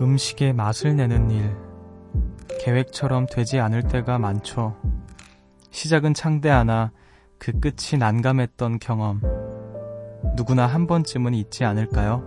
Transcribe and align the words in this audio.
음식의 0.00 0.54
맛을 0.54 0.96
내는 0.96 1.30
일. 1.30 1.56
계획처럼 2.60 3.26
되지 3.26 3.60
않을 3.60 3.82
때가 3.82 4.18
많죠. 4.18 4.76
시작은 5.70 6.14
창대하나 6.14 6.90
그 7.38 7.52
끝이 7.52 7.98
난감했던 7.98 8.78
경험. 8.78 9.20
누구나 10.36 10.66
한 10.66 10.86
번쯤은 10.86 11.34
있지 11.34 11.64
않을까요? 11.64 12.24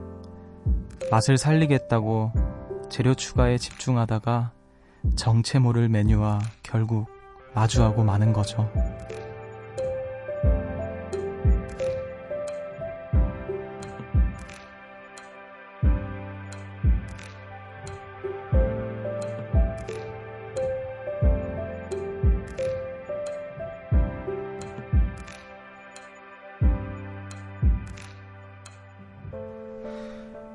맛을 1.11 1.37
살리겠다고 1.37 2.31
재료 2.89 3.15
추가에 3.15 3.57
집중하다가 3.57 4.51
정체 5.15 5.59
모를 5.59 5.89
메뉴와 5.89 6.39
결국 6.61 7.07
마주하고 7.53 8.03
마는 8.03 8.33
거죠. 8.33 8.71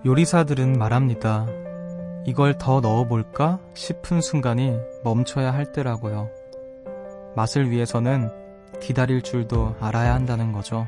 요리사들은 0.09 0.78
말합니다. 0.78 1.47
이걸 2.25 2.56
더 2.56 2.81
넣어볼까 2.81 3.59
싶은 3.75 4.23
순간이 4.23 4.75
멈춰야 5.05 5.53
할 5.53 5.70
때라고요. 5.70 6.31
맛을 7.37 7.70
위해서는 7.70 8.31
기다릴 8.81 9.20
줄도 9.20 9.77
알아야 9.81 10.14
한다는 10.14 10.53
거죠. 10.53 10.86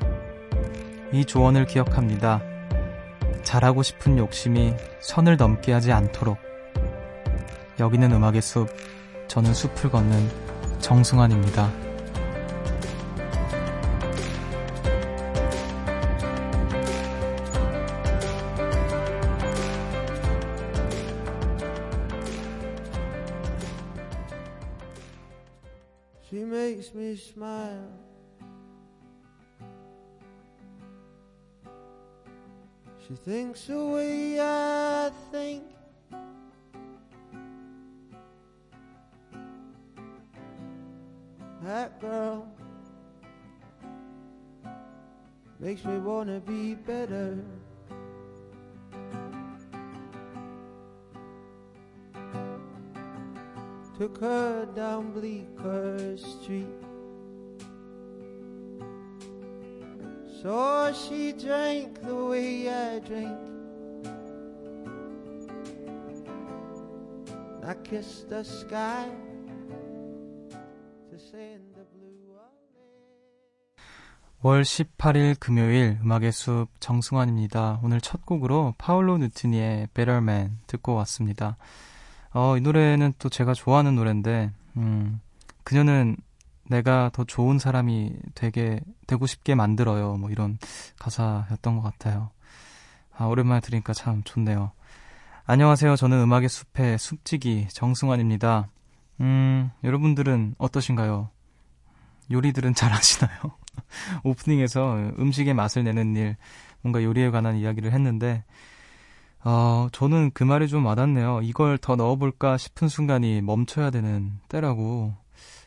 이 1.13 1.27
조언을 1.27 1.67
기억합니다. 1.67 2.41
잘하고 3.43 3.83
싶은 3.83 4.17
욕심이 4.17 4.73
선을 5.01 5.37
넘게 5.37 5.75
하지 5.75 5.93
않도록. 5.93 6.39
여기는 7.79 8.11
음악의 8.11 8.41
숲, 8.41 8.69
저는 9.29 9.53
숲을 9.53 9.91
걷는 9.91 10.31
정승환입니다. 10.79 11.89
Thinks 33.53 33.67
the 33.67 33.84
way 33.84 34.41
I 34.41 35.11
think. 35.33 35.65
That 41.65 42.01
girl 42.01 42.47
makes 45.58 45.85
me 45.85 45.98
wanna 45.98 46.39
be 46.41 46.74
better. 46.74 47.39
Took 53.98 54.19
her 54.19 54.67
down 54.77 55.13
Bleecker 55.13 56.17
Street. 56.17 56.67
Saw 60.41 60.92
she 60.92 61.33
drank 61.33 62.01
the 62.01 62.14
way 62.14 62.70
I 62.70 63.01
drink. 63.01 63.49
I 67.90 67.92
kissed 67.92 68.28
the 68.28 68.45
sky 68.45 69.11
to 71.11 71.17
send 71.17 71.74
the 71.74 71.84
blue. 71.90 72.39
월 74.42 74.62
18일 74.62 75.40
금요일 75.40 75.98
음악의 76.00 76.30
숲 76.30 76.68
정승환입니다. 76.79 77.80
오늘 77.83 78.00
첫 78.00 78.24
곡으로 78.24 78.74
파울로 78.79 79.18
누티니의 79.18 79.89
Better 79.92 80.18
Man 80.18 80.58
듣고 80.68 80.95
왔습니다. 80.95 81.56
어, 82.33 82.56
이 82.56 82.61
노래는 82.61 83.14
또 83.18 83.29
제가 83.29 83.55
좋아하는 83.55 83.96
노래인데, 83.96 84.52
음, 84.77 85.20
그녀는 85.64 86.17
내가 86.68 87.11
더 87.12 87.24
좋은 87.24 87.58
사람이 87.58 88.14
되게, 88.36 88.80
되고 89.08 89.27
싶게 89.27 89.56
만들어요. 89.56 90.17
뭐 90.17 90.30
이런 90.30 90.58
가사였던 91.00 91.74
것 91.74 91.83
같아요. 91.83 92.30
아, 93.17 93.24
오랜만에 93.24 93.61
들으니까 93.61 93.95
참 93.95 94.23
좋네요. 94.23 94.70
안녕하세요. 95.46 95.96
저는 95.96 96.20
음악의 96.20 96.48
숲의 96.48 96.98
숲지기 96.98 97.68
정승환입니다. 97.70 98.68
음, 99.20 99.70
여러분들은 99.83 100.55
어떠신가요? 100.58 101.30
요리들은 102.30 102.74
잘 102.77 102.92
하시나요? 102.92 103.39
오프닝에서 104.23 105.12
음식의 105.18 105.55
맛을 105.55 105.83
내는 105.84 106.14
일, 106.14 106.36
뭔가 106.83 107.02
요리에 107.02 107.30
관한 107.30 107.56
이야기를 107.56 107.92
했는데, 107.92 108.45
어, 109.42 109.89
저는 109.92 110.30
그 110.34 110.45
말이 110.45 110.68
좀 110.68 110.86
와닿네요. 110.86 111.40
이걸 111.42 111.79
더 111.79 111.96
넣어볼까 111.96 112.56
싶은 112.58 112.89
순간이 112.89 113.40
멈춰야 113.40 113.90
되는 113.90 114.39
때라고. 114.48 115.14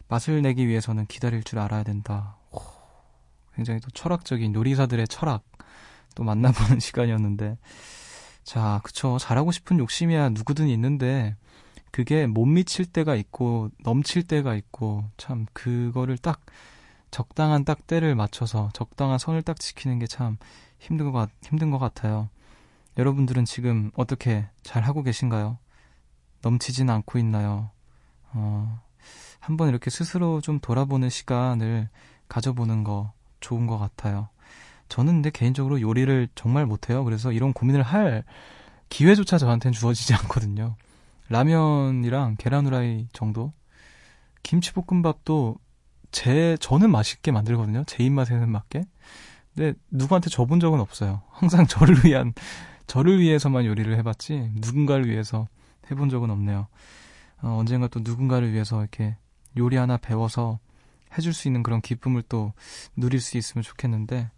맛을 0.08 0.42
내기 0.44 0.68
위해서는 0.68 1.08
기다릴 1.08 1.44
줄 1.44 1.58
알아야 1.60 1.84
된다. 1.84 2.38
오, 2.52 2.60
굉장히 3.56 3.80
또 3.80 3.90
철학적인 3.90 4.54
요리사들의 4.54 5.08
철학 5.08 5.44
또 6.16 6.24
만나보는 6.24 6.80
시간이었는데. 6.80 7.58
자, 8.44 8.82
그쵸. 8.84 9.18
잘하고 9.20 9.52
싶은 9.52 9.80
욕심이야 9.80 10.30
누구든 10.30 10.68
있는데, 10.70 11.36
그게 11.92 12.28
못 12.28 12.46
미칠 12.46 12.86
때가 12.86 13.16
있고, 13.16 13.70
넘칠 13.84 14.24
때가 14.24 14.56
있고, 14.56 15.06
참, 15.18 15.46
그거를 15.54 16.18
딱, 16.18 16.42
적당한 17.12 17.64
딱 17.66 17.86
때를 17.88 18.16
맞춰서, 18.16 18.70
적당한 18.74 19.20
선을 19.20 19.44
딱 19.44 19.60
지키는 19.60 20.00
게 20.00 20.08
참 20.08 20.38
힘든 20.80 21.12
것, 21.12 21.14
같, 21.14 21.30
힘든 21.44 21.72
것 21.72 21.80
같아요. 21.80 22.30
여러분들은 22.98 23.46
지금 23.46 23.92
어떻게 23.96 24.48
잘 24.64 24.84
하고 24.84 25.04
계신가요? 25.04 25.58
넘치진 26.42 26.90
않고 26.90 27.20
있나요? 27.20 27.72
어, 28.34 28.82
한번 29.40 29.70
이렇게 29.70 29.90
스스로 29.90 30.42
좀 30.42 30.60
돌아보는 30.60 31.10
시간을 31.10 31.90
가져보는 32.30 32.84
거 32.84 33.14
좋은 33.40 33.68
것 33.68 33.78
같아요. 33.78 34.30
저는 34.90 35.14
근데 35.14 35.30
개인적으로 35.30 35.82
요리를 35.82 36.30
정말 36.36 36.66
못해요. 36.66 37.04
그래서 37.04 37.32
이런 37.32 37.54
고민을 37.54 37.84
할 37.84 38.24
기회조차 38.90 39.38
저한테는 39.38 39.74
주어지지 39.74 40.14
않거든요. 40.16 40.76
라면이랑 41.30 42.36
계란 42.38 42.66
후라이 42.66 43.08
정도? 43.14 43.54
김치볶음밥도 44.44 45.58
제, 46.12 46.58
저는 46.60 46.92
맛있게 46.92 47.32
만들거든요. 47.32 47.84
제 47.86 48.04
입맛에는 48.04 48.50
맞게. 48.50 48.84
근데 49.56 49.74
누구한테 49.90 50.30
줘본 50.30 50.60
적은 50.60 50.80
없어요. 50.80 51.22
항상 51.32 51.66
저를 51.66 52.06
위한 52.06 52.34
저를 52.88 53.20
위해서만 53.20 53.66
요리를 53.66 53.96
해봤지 53.98 54.52
누군가를 54.56 55.10
위해서 55.10 55.48
해본 55.90 56.10
적은 56.10 56.30
없네요. 56.30 56.68
어, 57.42 57.58
언젠가 57.58 57.88
또 57.88 58.00
누군가를 58.04 58.54
위해서 58.54 58.80
이렇게 58.82 59.18
요리 59.58 59.78
하나 59.78 59.98
배워서 59.98 60.60
해줄 61.18 61.34
수 61.34 61.48
있는 61.48 61.64
그런 61.64 61.82
기쁨을 61.82 62.24
또 62.24 62.54
누릴 62.96 63.20
수 63.20 63.38
있으면 63.38 63.64
좋겠는데 63.64 64.30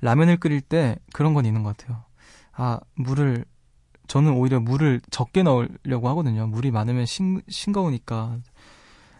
라면을 0.00 0.38
끓일 0.38 0.60
때 0.60 0.96
그런 1.12 1.34
건 1.34 1.46
있는 1.46 1.62
것 1.62 1.76
같아요. 1.76 2.04
아 2.52 2.80
물을 2.94 3.44
저는 4.06 4.32
오히려 4.32 4.58
물을 4.58 5.00
적게 5.10 5.42
넣으려고 5.42 6.08
하거든요. 6.08 6.46
물이 6.48 6.72
많으면 6.72 7.06
싱, 7.06 7.40
싱거우니까. 7.48 8.38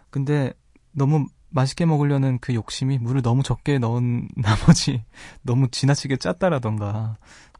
근데 0.09 0.51
너무 0.91 1.27
맛있게 1.49 1.85
먹으려는 1.85 2.39
그 2.39 2.53
욕심이 2.53 2.97
물을 2.97 3.21
너무 3.21 3.43
적게 3.43 3.79
넣은 3.79 4.27
나머지 4.35 5.03
너무 5.43 5.69
지나치게 5.69 6.17
짰다라던가 6.17 7.17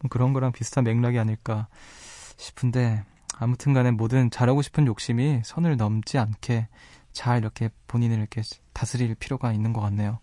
그런 0.10 0.34
거랑 0.34 0.52
비슷한 0.52 0.84
맥락이 0.84 1.20
아닐까 1.20 1.68
싶은데 2.38 3.04
아무튼 3.38 3.74
간에 3.74 3.92
뭐든 3.92 4.30
잘하고 4.32 4.62
싶은 4.62 4.88
욕심이 4.88 5.42
선을 5.44 5.78
넘지 5.78 6.18
않게 6.18 6.68
잘 7.14 7.40
이렇게 7.40 7.70
본인을 7.88 8.18
이렇게 8.18 8.42
다스릴 8.74 9.16
필요가 9.16 9.52
있는 9.54 9.74
것 9.74 9.82
같네요. 9.82 10.20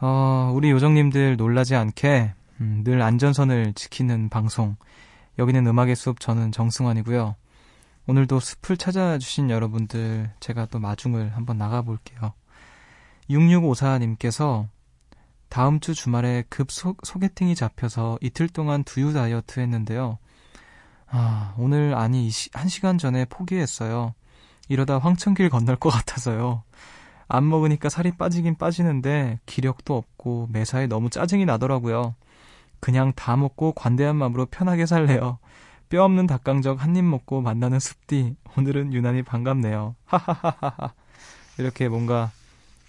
어, 0.00 0.52
우리 0.54 0.70
요정님들 0.70 1.36
놀라지 1.36 1.74
않게 1.74 2.32
음, 2.60 2.82
늘 2.84 3.02
안전선을 3.02 3.74
지키는 3.74 4.28
방송 4.28 4.76
여기는 5.38 5.66
음악의 5.66 5.96
숲 5.96 6.20
저는 6.20 6.52
정승환이고요. 6.52 7.34
오늘도 8.06 8.40
숲을 8.40 8.76
찾아주신 8.76 9.50
여러분들 9.50 10.30
제가 10.40 10.66
또 10.66 10.78
마중을 10.78 11.36
한번 11.36 11.58
나가볼게요. 11.58 12.32
6654님께서 13.28 14.68
다음 15.48 15.80
주 15.80 15.94
주말에 15.94 16.44
급 16.48 16.70
소, 16.70 16.94
소개팅이 17.02 17.54
잡혀서 17.54 18.18
이틀 18.20 18.48
동안 18.48 18.84
두유 18.84 19.12
다이어트 19.12 19.60
했는데요. 19.60 20.18
아, 21.08 21.54
오늘 21.58 21.94
아니 21.94 22.30
한 22.52 22.68
시간 22.68 22.98
전에 22.98 23.24
포기했어요. 23.26 24.14
이러다 24.68 24.98
황천길 24.98 25.48
건널 25.50 25.76
것 25.76 25.90
같아서요. 25.90 26.62
안 27.28 27.48
먹으니까 27.48 27.88
살이 27.88 28.10
빠지긴 28.12 28.56
빠지는데 28.56 29.38
기력도 29.46 29.96
없고 29.96 30.48
매사에 30.50 30.86
너무 30.86 31.10
짜증이 31.10 31.44
나더라고요. 31.44 32.14
그냥 32.80 33.12
다 33.14 33.36
먹고 33.36 33.72
관대한 33.72 34.16
마음으로 34.16 34.46
편하게 34.46 34.86
살래요. 34.86 35.38
뼈 35.88 36.04
없는 36.04 36.26
닭강정 36.26 36.76
한 36.76 36.96
입 36.96 37.04
먹고 37.04 37.40
만나는 37.40 37.80
숲디. 37.80 38.36
오늘은 38.56 38.92
유난히 38.92 39.22
반갑네요. 39.22 39.94
하하하하하. 40.04 40.92
이렇게 41.58 41.88
뭔가, 41.88 42.30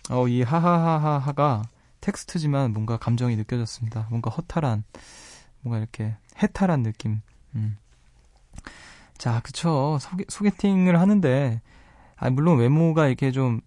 어, 0.10 0.28
이 0.28 0.42
하하하하가 0.42 1.64
텍스트지만 2.02 2.72
뭔가 2.74 2.98
감정이 2.98 3.36
느껴졌습니다. 3.36 4.08
뭔가 4.10 4.30
허탈한, 4.30 4.84
뭔가 5.62 5.80
이렇게 5.80 6.16
해탈한 6.42 6.84
느낌. 6.84 7.22
음. 7.56 7.78
자, 9.18 9.42
그쵸. 9.42 9.98
소개, 10.00 10.24
소개팅을 10.28 11.00
하는데, 11.00 11.62
아, 12.16 12.30
물론 12.30 12.60
외모가 12.60 13.08
이렇게 13.08 13.32
좀, 13.32 13.62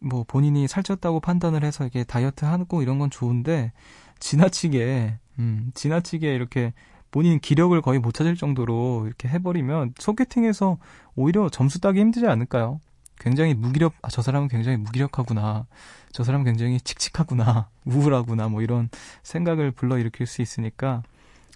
뭐, 0.00 0.24
본인이 0.26 0.66
살쪘다고 0.66 1.22
판단을 1.22 1.64
해서 1.64 1.84
이렇게 1.84 2.04
다이어트 2.04 2.44
하고 2.44 2.82
이런 2.82 2.98
건 2.98 3.10
좋은데, 3.10 3.72
지나치게, 4.18 5.18
음, 5.38 5.70
지나치게 5.74 6.34
이렇게 6.34 6.72
본인 7.10 7.40
기력을 7.40 7.80
거의 7.82 7.98
못 7.98 8.12
찾을 8.12 8.36
정도로 8.36 9.04
이렇게 9.06 9.28
해버리면 9.28 9.94
소개팅에서 9.98 10.78
오히려 11.16 11.48
점수 11.48 11.80
따기 11.80 12.00
힘들지 12.00 12.26
않을까요? 12.28 12.80
굉장히 13.18 13.54
무기력, 13.54 13.94
아, 14.02 14.08
저 14.08 14.22
사람은 14.22 14.48
굉장히 14.48 14.78
무기력하구나. 14.78 15.66
저 16.12 16.24
사람은 16.24 16.44
굉장히 16.44 16.80
칙칙하구나. 16.80 17.68
우울하구나. 17.84 18.48
뭐 18.48 18.62
이런 18.62 18.88
생각을 19.22 19.72
불러일으킬 19.72 20.26
수 20.26 20.40
있으니까 20.40 21.02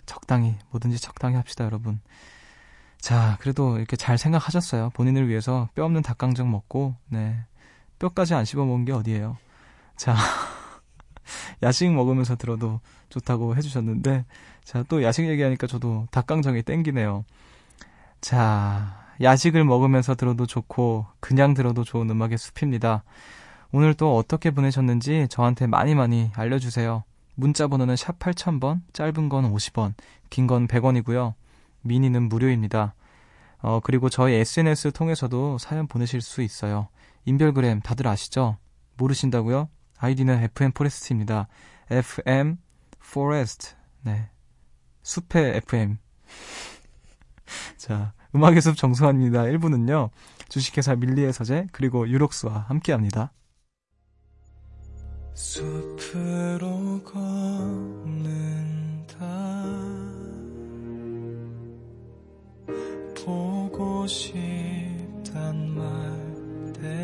적당히, 0.05 0.56
뭐든지 0.70 1.00
적당히 1.00 1.37
합시다, 1.37 1.64
여러분. 1.64 2.00
자, 2.99 3.38
그래도 3.40 3.79
이렇게 3.79 3.97
잘 3.97 4.19
생각하셨어요. 4.19 4.90
본인을 4.90 5.29
위해서 5.29 5.69
뼈 5.75 5.85
없는 5.85 6.02
닭강정 6.02 6.50
먹고, 6.50 6.97
네. 7.08 7.37
뼈까지 7.99 8.35
안 8.35 8.44
씹어 8.44 8.64
먹은 8.64 8.85
게 8.85 8.93
어디예요. 8.93 9.37
자, 9.96 10.14
야식 11.62 11.93
먹으면서 11.93 12.37
들어도 12.37 12.81
좋다고 13.08 13.56
해주셨는데, 13.56 14.25
자, 14.64 14.85
또 14.88 15.02
야식 15.02 15.26
얘기하니까 15.26 15.67
저도 15.67 16.06
닭강정이 16.11 16.62
땡기네요. 16.62 17.25
자, 18.20 19.05
야식을 19.23 19.64
먹으면서 19.64 20.14
들어도 20.14 20.46
좋고, 20.46 21.06
그냥 21.20 21.55
들어도 21.55 21.85
좋은 21.85 22.08
음악의 22.11 22.38
숲입니다. 22.38 23.05
오늘 23.73 23.94
또 23.94 24.17
어떻게 24.17 24.50
보내셨는지 24.50 25.26
저한테 25.31 25.67
많이 25.67 25.94
많이 25.94 26.31
알려주세요. 26.35 27.05
문자 27.35 27.67
번호는 27.67 27.97
샵 27.97 28.19
8000번, 28.19 28.81
짧은 28.93 29.29
건 29.29 29.52
50원, 29.52 29.94
긴 30.31 30.47
건 30.47 30.69
100원이고요. 30.69 31.35
미니는 31.82 32.29
무료입니다. 32.29 32.94
어, 33.61 33.81
그리고 33.82 34.08
저희 34.08 34.35
SNS 34.35 34.93
통해서도 34.93 35.58
사연 35.58 35.87
보내실 35.87 36.20
수 36.20 36.43
있어요. 36.43 36.88
인별그램 37.25 37.81
다들 37.81 38.06
아시죠? 38.06 38.59
모르신다고요? 38.97 39.69
아이디는 39.99 40.43
FM 40.43 40.73
포레스트입니다. 40.73 41.49
FM 41.91 42.59
Forest. 43.03 43.75
네. 44.03 44.31
숲의 45.03 45.56
FM. 45.59 45.99
자, 47.76 48.12
음악의 48.35 48.61
숲 48.61 48.76
정수환입니다. 48.76 49.43
1부는요. 49.43 50.11
주식회사 50.49 50.97
밀리의 50.97 51.32
서재 51.32 51.67
그리고 51.73 52.09
유록스와 52.09 52.67
함께합니다. 52.69 53.32
숲으로 55.35 57.03
걷는다 57.03 58.44
보고 63.25 64.06
싶단 64.06 64.74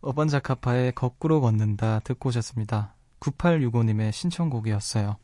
어반자카파의 0.00 0.92
거꾸로 0.92 1.40
걷는다 1.40 2.00
듣고 2.00 2.28
오셨습니다. 2.28 2.94
9865님의 3.20 4.12
신청곡이었어요. 4.12 5.16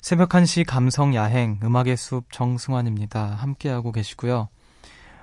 새벽 0.00 0.28
1시 0.28 0.64
감성 0.66 1.14
야행 1.14 1.58
음악의 1.62 1.96
숲 1.96 2.30
정승환입니다. 2.30 3.34
함께하고 3.34 3.92
계시고요. 3.92 4.48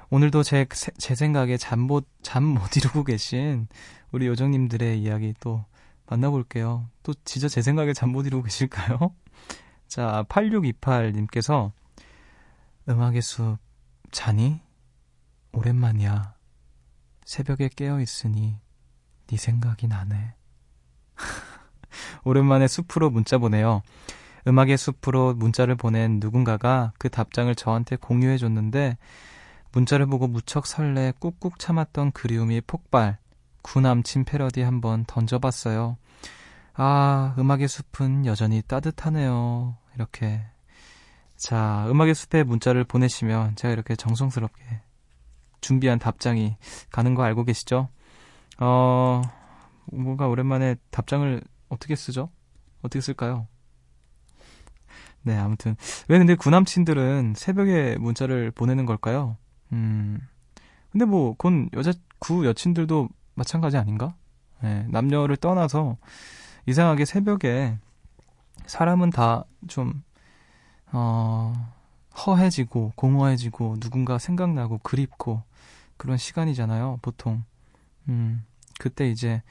오늘도 0.10 0.44
제, 0.44 0.66
제 0.98 1.16
생각에 1.16 1.58
잠 1.58 1.80
못, 1.80 2.08
잠 2.22 2.44
못 2.44 2.76
이루고 2.78 3.04
계신 3.04 3.68
우리 4.12 4.28
요정님들의 4.28 5.00
이야기 5.02 5.34
또 5.40 5.66
만나볼게요. 6.08 6.90
또 7.04 7.14
진짜 7.26 7.48
제 7.48 7.62
생각에 7.62 7.94
잠 7.94 8.12
못 8.12 8.26
이루고 8.26 8.44
계실까요? 8.44 9.16
자, 9.88 10.26
8628님께서 10.30 11.72
음악의 12.90 13.22
숲 13.22 13.58
자니? 14.12 14.62
오랜만이야. 15.54 16.34
새벽에 17.26 17.70
깨어 17.70 18.02
있으니 18.02 18.58
네 19.28 19.38
생각이 19.38 19.88
나네. 19.88 20.34
오랜만에 22.24 22.68
숲으로 22.68 23.10
문자 23.10 23.38
보내요. 23.38 23.82
음악의 24.48 24.78
숲으로 24.78 25.34
문자를 25.36 25.76
보낸 25.76 26.20
누군가가 26.20 26.92
그 26.98 27.10
답장을 27.10 27.54
저한테 27.56 27.96
공유해 27.96 28.38
줬는데 28.38 28.98
문자를 29.72 30.06
보고 30.06 30.28
무척 30.28 30.68
설레 30.68 31.14
꾹꾹 31.20 31.58
참았던 31.58 32.12
그리움이 32.12 32.62
폭발. 32.62 33.18
구남친 33.62 34.26
패러디 34.26 34.62
한번 34.62 35.06
던져봤어요. 35.08 35.98
아, 36.74 37.36
음악의 37.38 37.68
숲은 37.68 38.26
여전히 38.26 38.62
따뜻하네요. 38.62 39.78
이렇게. 39.96 40.42
자, 41.38 41.86
음악의 41.90 42.14
숲에 42.14 42.44
문자를 42.44 42.84
보내시면 42.84 43.56
제가 43.56 43.74
이렇게 43.74 43.96
정성스럽게 43.96 44.82
준비한 45.62 45.98
답장이 45.98 46.58
가는 46.92 47.16
거 47.16 47.24
알고 47.24 47.46
계시죠? 47.46 47.90
어, 48.66 49.22
뭔가 49.92 50.30
오랜만에 50.30 50.76
답장을 50.90 51.42
어떻게 51.68 51.98
쓰죠? 51.98 52.30
어떻게 52.82 53.02
쓸까요? 53.02 53.48
네, 55.22 55.38
아무튼. 55.38 55.76
왜 56.08 56.18
근데 56.18 56.36
구남친들은 56.36 57.34
새벽에 57.36 57.98
문자를 58.00 58.52
보내는 58.52 58.86
걸까요? 58.86 59.36
음. 59.74 60.20
근데 60.92 61.04
뭐, 61.06 61.34
그건 61.34 61.70
여자, 61.74 61.92
구 62.20 62.46
여친들도 62.46 63.10
마찬가지 63.36 63.78
아닌가? 63.78 64.16
네, 64.62 64.86
남녀를 64.90 65.36
떠나서 65.36 65.98
이상하게 66.66 67.04
새벽에 67.04 67.78
사람은 68.66 69.10
다 69.10 69.44
좀, 69.68 70.04
어, 70.94 71.54
허해지고, 72.26 72.94
공허해지고, 72.96 73.80
누군가 73.82 74.18
생각나고, 74.18 74.78
그립고, 74.78 75.44
그런 75.98 76.16
시간이잖아요, 76.16 77.00
보통. 77.02 77.44
음, 78.08 78.46
그때 78.84 79.10
이제, 79.10 79.42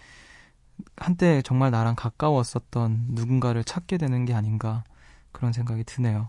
한때 0.95 1.41
정말 1.41 1.71
나랑 1.71 1.95
가까웠었던 1.95 3.07
누군가를 3.13 3.65
찾게 3.65 3.97
되는 3.97 4.27
게 4.27 4.35
아닌가, 4.35 4.85
그런 5.33 5.55
생각이 5.55 5.85
드네요. 5.85 6.29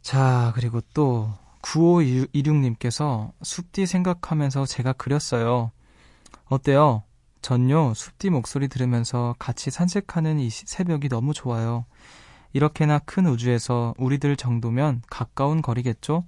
자, 0.00 0.52
그리고 0.54 0.80
또, 0.94 1.32
9526님께서 1.62 3.32
숲뒤 3.42 3.86
생각하면서 3.86 4.66
제가 4.66 4.92
그렸어요. 4.92 5.72
어때요? 6.44 7.02
전요, 7.42 7.92
숲뒤 7.94 8.30
목소리 8.30 8.68
들으면서 8.68 9.34
같이 9.40 9.72
산책하는 9.72 10.38
이 10.38 10.50
새벽이 10.50 11.08
너무 11.08 11.34
좋아요. 11.34 11.86
이렇게나 12.52 13.00
큰 13.00 13.26
우주에서 13.26 13.94
우리들 13.98 14.36
정도면 14.36 15.02
가까운 15.10 15.60
거리겠죠? 15.60 16.24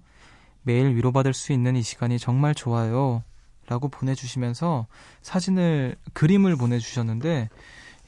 매일 0.63 0.97
위로받을 0.97 1.35
수 1.35 1.53
있는 1.53 1.77
이 1.77 1.83
시간이 1.83 2.19
정말 2.19 2.53
좋아요. 2.53 3.23
라고 3.67 3.89
보내주시면서 3.89 4.87
사진을, 5.23 5.97
그림을 6.13 6.57
보내주셨는데, 6.57 7.49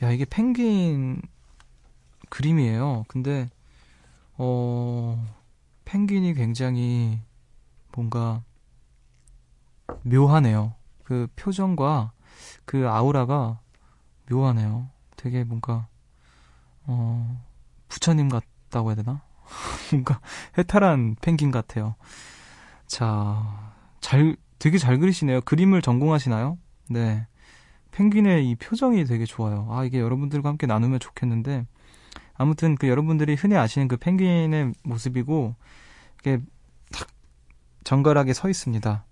야, 0.03 0.11
이게 0.11 0.25
펭귄 0.25 1.21
그림이에요. 2.29 3.05
근데, 3.09 3.49
어, 4.37 5.25
펭귄이 5.85 6.35
굉장히 6.35 7.21
뭔가 7.93 8.43
묘하네요. 10.03 10.75
그 11.03 11.27
표정과 11.37 12.13
그 12.65 12.89
아우라가 12.89 13.61
묘하네요. 14.31 14.89
되게 15.17 15.45
뭔가 15.45 15.89
어 16.87 17.45
부처님 17.89 18.29
같다고 18.29 18.91
해야 18.91 18.97
되나? 18.97 19.23
뭔가 19.91 20.21
해탈한 20.57 21.17
펭귄 21.21 21.51
같아요. 21.51 21.95
자, 22.87 23.73
잘, 24.01 24.37
되게 24.59 24.79
잘 24.79 24.99
그리시네요. 24.99 25.41
그림을 25.43 25.83
전공하시나요? 25.83 26.59
네. 26.91 27.27
펭귄의 27.91 28.49
이 28.49 28.55
표정이 28.57 29.05
되게 29.05 29.25
좋아요. 29.25 29.67
아, 29.71 29.85
이게 29.85 29.99
여러분들과 30.01 30.49
함께 30.49 30.67
나누면 30.67 31.01
좋겠는데, 31.01 31.67
아무튼 32.35 32.77
그 32.77 32.89
여러분들이 32.89 33.35
흔히 33.35 33.57
아시는 33.57 33.89
그 33.89 33.97
펭귄의 33.97 34.73
모습이고, 34.85 35.55
이게 36.21 36.41
탁 36.93 37.09
정갈하게 37.85 38.33
서 38.35 38.49
있습니다. 38.49 39.05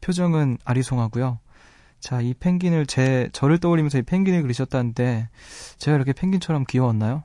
표정은 0.00 0.58
아리송하고요. 0.64 1.38
자, 2.00 2.20
이 2.20 2.34
펭귄을 2.34 2.86
제, 2.86 3.28
저를 3.32 3.58
떠올리면서 3.58 3.98
이 3.98 4.02
펭귄을 4.02 4.42
그리셨다는데, 4.42 5.28
제가 5.78 5.96
이렇게 5.96 6.12
펭귄처럼 6.12 6.64
귀여웠나요? 6.68 7.24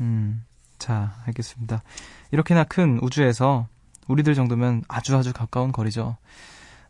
음, 0.00 0.44
자, 0.78 1.14
알겠습니다. 1.26 1.82
이렇게나 2.30 2.64
큰 2.64 2.98
우주에서 3.02 3.68
우리들 4.08 4.34
정도면 4.34 4.82
아주 4.88 5.16
아주 5.16 5.32
가까운 5.32 5.72
거리죠. 5.72 6.16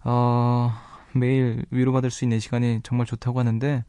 어, 0.05 0.73
매일 1.13 1.65
위로받을 1.71 2.11
수 2.11 2.25
있는 2.25 2.41
시간이 2.41 2.81
정말 2.83 3.07
좋다고 3.07 3.39
하는데, 3.39 3.85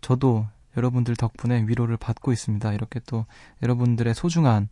저도 0.00 0.46
여러분들 0.76 1.16
덕분에 1.16 1.64
위로를 1.66 1.96
받고 1.96 2.32
있습니다. 2.32 2.72
이렇게 2.72 3.00
또 3.06 3.26
여러분들의 3.62 4.14
소중한 4.14 4.68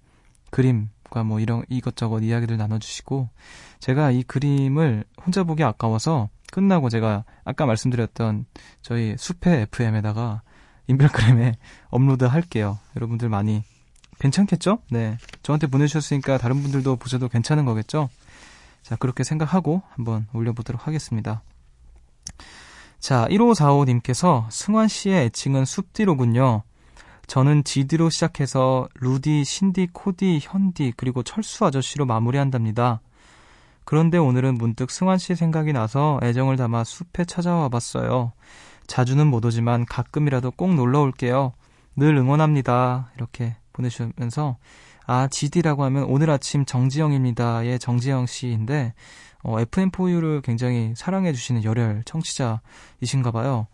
그림과 0.50 1.24
뭐 1.24 1.40
이런 1.40 1.64
이것저것 1.68 2.20
이야기를 2.20 2.56
나눠주시고, 2.56 3.28
제가 3.80 4.10
이 4.10 4.22
그림을 4.22 5.04
혼자 5.24 5.44
보기 5.44 5.64
아까워서 5.64 6.28
끝나고 6.52 6.88
제가 6.88 7.24
아까 7.44 7.66
말씀드렸던 7.66 8.46
저희 8.82 9.16
숲의 9.18 9.62
FM에다가 9.62 10.42
인별그램에 10.86 11.56
업로드 11.88 12.24
할게요. 12.24 12.78
여러분들 12.96 13.28
많이 13.28 13.64
괜찮겠죠? 14.18 14.78
네. 14.90 15.18
저한테 15.42 15.66
보내주셨으니까 15.66 16.38
다른 16.38 16.62
분들도 16.62 16.96
보셔도 16.96 17.28
괜찮은 17.28 17.64
거겠죠? 17.64 18.08
자, 18.86 18.94
그렇게 18.94 19.24
생각하고 19.24 19.82
한번 19.88 20.28
올려보도록 20.32 20.86
하겠습니다. 20.86 21.42
자, 23.00 23.26
1545님께서 23.30 24.48
승환 24.48 24.86
씨의 24.86 25.24
애칭은 25.24 25.64
숲디로군요. 25.64 26.62
저는 27.26 27.64
지디로 27.64 28.10
시작해서 28.10 28.86
루디, 28.94 29.42
신디, 29.42 29.88
코디, 29.92 30.38
현디, 30.40 30.92
그리고 30.96 31.24
철수 31.24 31.64
아저씨로 31.66 32.06
마무리한답니다. 32.06 33.00
그런데 33.84 34.18
오늘은 34.18 34.54
문득 34.54 34.92
승환 34.92 35.18
씨 35.18 35.34
생각이 35.34 35.72
나서 35.72 36.20
애정을 36.22 36.56
담아 36.56 36.84
숲에 36.84 37.24
찾아와 37.24 37.68
봤어요. 37.68 38.30
자주는 38.86 39.26
못 39.26 39.44
오지만 39.44 39.84
가끔이라도 39.84 40.52
꼭 40.52 40.76
놀러 40.76 41.00
올게요. 41.00 41.54
늘 41.96 42.16
응원합니다. 42.16 43.10
이렇게 43.16 43.56
보내주면서 43.72 44.58
아 45.06 45.28
GD라고 45.28 45.84
하면 45.84 46.04
오늘 46.04 46.30
아침 46.30 46.64
정지영입니다의 46.64 47.78
정지영 47.78 48.26
씨인데 48.26 48.94
어, 49.42 49.56
FM4U를 49.58 50.42
굉장히 50.42 50.92
사랑해 50.96 51.32
주시는 51.32 51.62
열혈 51.62 52.02
청취자이신가 52.04 53.30
봐요. 53.30 53.68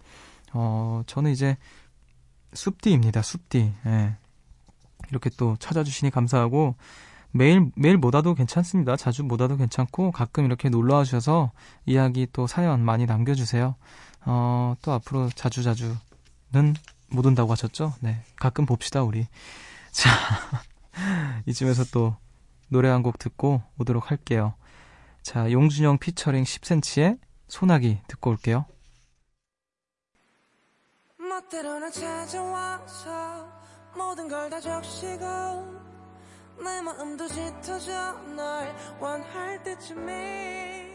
어, 0.52 1.02
저는 1.06 1.30
이제 1.30 1.56
숲디입니다. 2.52 3.22
숲디. 3.22 3.72
예. 3.86 4.16
이렇게 5.10 5.30
또 5.36 5.56
찾아주시니 5.58 6.10
감사하고 6.10 6.76
매일 7.30 7.70
매일 7.74 7.96
못 7.96 8.14
와도 8.14 8.34
괜찮습니다. 8.34 8.96
자주 8.96 9.24
못 9.24 9.40
와도 9.40 9.56
괜찮고 9.56 10.12
가끔 10.12 10.44
이렇게 10.44 10.68
놀러 10.68 10.96
와 10.96 11.04
주셔서 11.04 11.52
이야기 11.86 12.26
또 12.32 12.46
사연 12.46 12.84
많이 12.84 13.06
남겨주세요. 13.06 13.74
어, 14.26 14.74
또 14.82 14.92
앞으로 14.92 15.30
자주 15.30 15.62
자주는 15.62 15.96
못 17.08 17.26
온다고 17.26 17.52
하셨죠? 17.52 17.94
네, 18.00 18.22
가끔 18.36 18.66
봅시다 18.66 19.02
우리. 19.02 19.26
자, 19.90 20.10
이쯤에서 21.46 21.84
또 21.92 22.16
노래 22.68 22.88
한 22.88 23.02
곡 23.02 23.18
듣고 23.18 23.62
오도록 23.78 24.10
할게요. 24.10 24.54
자, 25.22 25.50
용준영 25.50 25.98
피처링 25.98 26.44
10cm의 26.44 27.18
소나기 27.48 28.00
듣고 28.08 28.30
올게요. 28.30 28.66
멋대로 31.18 31.90
찾아와서 31.90 33.48
모든 33.96 34.28
걸 34.28 34.48
다 34.50 34.60
적시고 34.60 35.24
내 36.62 36.80
마음도 36.82 37.26
짙어져 37.28 38.12
널 38.36 38.74
원할 39.00 39.62
때쯤에 39.62 40.88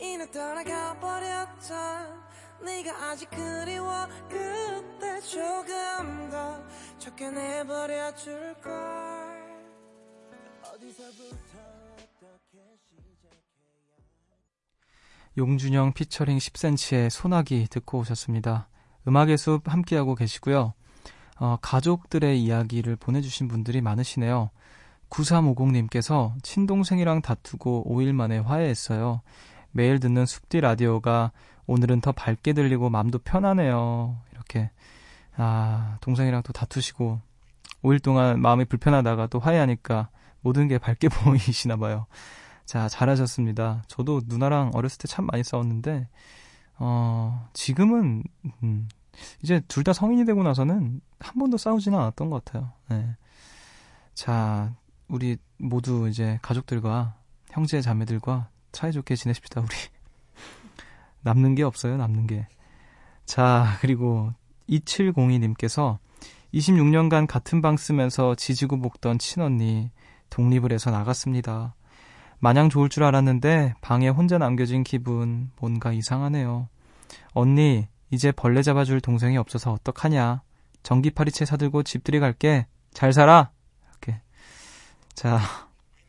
이내 0.00 0.30
떠나가 0.30 0.98
버렸던 0.98 2.22
네가 2.64 3.10
아직 3.10 3.30
그리워 3.30 4.06
그때 4.28 5.20
조금 5.20 5.66
더 5.66 5.93
좋게 7.14 7.30
내버려 7.30 8.14
줄걸 8.16 8.72
어디서부터 10.62 11.58
어떻게 11.92 12.58
시작해야 12.82 13.54
용준영 15.38 15.92
피처링 15.92 16.38
10cm의 16.38 17.10
소나기 17.10 17.66
듣고 17.70 17.98
오셨습니다. 17.98 18.68
음악의 19.06 19.38
숲 19.38 19.62
함께하고 19.72 20.16
계시고요. 20.16 20.74
어, 21.38 21.56
가족들의 21.62 22.42
이야기를 22.42 22.96
보내주신 22.96 23.46
분들이 23.46 23.80
많으시네요. 23.80 24.50
9350님께서 25.10 26.32
친동생이랑 26.42 27.22
다투고 27.22 27.84
5일 27.88 28.12
만에 28.12 28.38
화해했어요. 28.38 29.22
매일 29.70 30.00
듣는 30.00 30.26
숲디 30.26 30.60
라디오가 30.60 31.30
오늘은 31.66 32.00
더 32.00 32.10
밝게 32.12 32.54
들리고 32.54 32.90
마음도 32.90 33.18
편하네요. 33.18 34.20
이렇게 34.32 34.70
아 35.36 35.98
동생이랑 36.00 36.42
또 36.42 36.52
다투시고 36.52 37.20
5일 37.82 38.02
동안 38.02 38.40
마음이 38.40 38.64
불편하다가 38.66 39.26
또 39.28 39.38
화해하니까 39.40 40.08
모든 40.40 40.68
게 40.68 40.78
밝게 40.78 41.08
보이시나 41.10 41.76
봐요. 41.76 42.06
자 42.64 42.88
잘하셨습니다. 42.88 43.82
저도 43.88 44.22
누나랑 44.26 44.70
어렸을 44.74 44.98
때 44.98 45.08
참 45.08 45.26
많이 45.26 45.42
싸웠는데 45.44 46.08
어 46.78 47.48
지금은 47.52 48.22
음, 48.62 48.88
이제 49.42 49.60
둘 49.68 49.84
다 49.84 49.92
성인이 49.92 50.24
되고 50.24 50.42
나서는 50.42 51.00
한 51.20 51.38
번도 51.38 51.56
싸우지는 51.58 51.98
않았던 51.98 52.30
것 52.30 52.44
같아요. 52.44 52.72
네. 52.88 53.16
자 54.14 54.74
우리 55.08 55.36
모두 55.58 56.08
이제 56.08 56.38
가족들과 56.42 57.14
형제 57.50 57.80
자매들과 57.80 58.48
사이좋게 58.72 59.14
지내십시다 59.16 59.60
우리. 59.60 59.68
남는 61.22 61.54
게 61.54 61.62
없어요, 61.62 61.96
남는 61.96 62.26
게. 62.26 62.46
자, 63.24 63.78
그리고 63.80 64.32
2702님께서 64.68 65.98
26년간 66.52 67.26
같은 67.26 67.60
방 67.60 67.76
쓰면서 67.76 68.34
지지고 68.34 68.80
볶던 68.80 69.18
친언니 69.18 69.90
독립을 70.30 70.72
해서 70.72 70.90
나갔습니다. 70.90 71.74
마냥 72.38 72.68
좋을 72.68 72.88
줄 72.88 73.04
알았는데 73.04 73.74
방에 73.80 74.08
혼자 74.08 74.38
남겨진 74.38 74.84
기분 74.84 75.50
뭔가 75.60 75.92
이상하네요. 75.92 76.68
언니, 77.32 77.86
이제 78.10 78.32
벌레 78.32 78.62
잡아줄 78.62 79.00
동생이 79.00 79.36
없어서 79.36 79.72
어떡하냐. 79.72 80.42
전기파리채 80.82 81.44
사들고 81.44 81.82
집들이 81.82 82.20
갈게. 82.20 82.66
잘 82.92 83.12
살아. 83.12 83.50
이렇게. 83.90 84.20
자, 85.14 85.40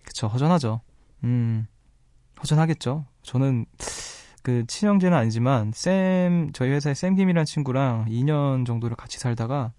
그쵸, 0.03 0.27
허전하죠. 0.27 0.81
음, 1.23 1.67
허전하겠죠. 2.41 3.05
저는 3.23 3.65
그 4.45 4.63
친형제는 4.67 5.17
아니지만 5.17 5.71
쌤 5.73 6.51
저희 6.53 6.69
회사에 6.69 6.93
쌤 6.93 7.15
김이라는 7.15 7.45
친구랑 7.45 8.05
2년 8.05 8.63
정도를 8.63 8.95
같이 8.95 9.17
살다가 9.17 9.71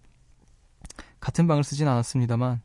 같은 1.20 1.46
방을 1.46 1.62
쓰진 1.62 1.87
않았습니다만 1.87 2.62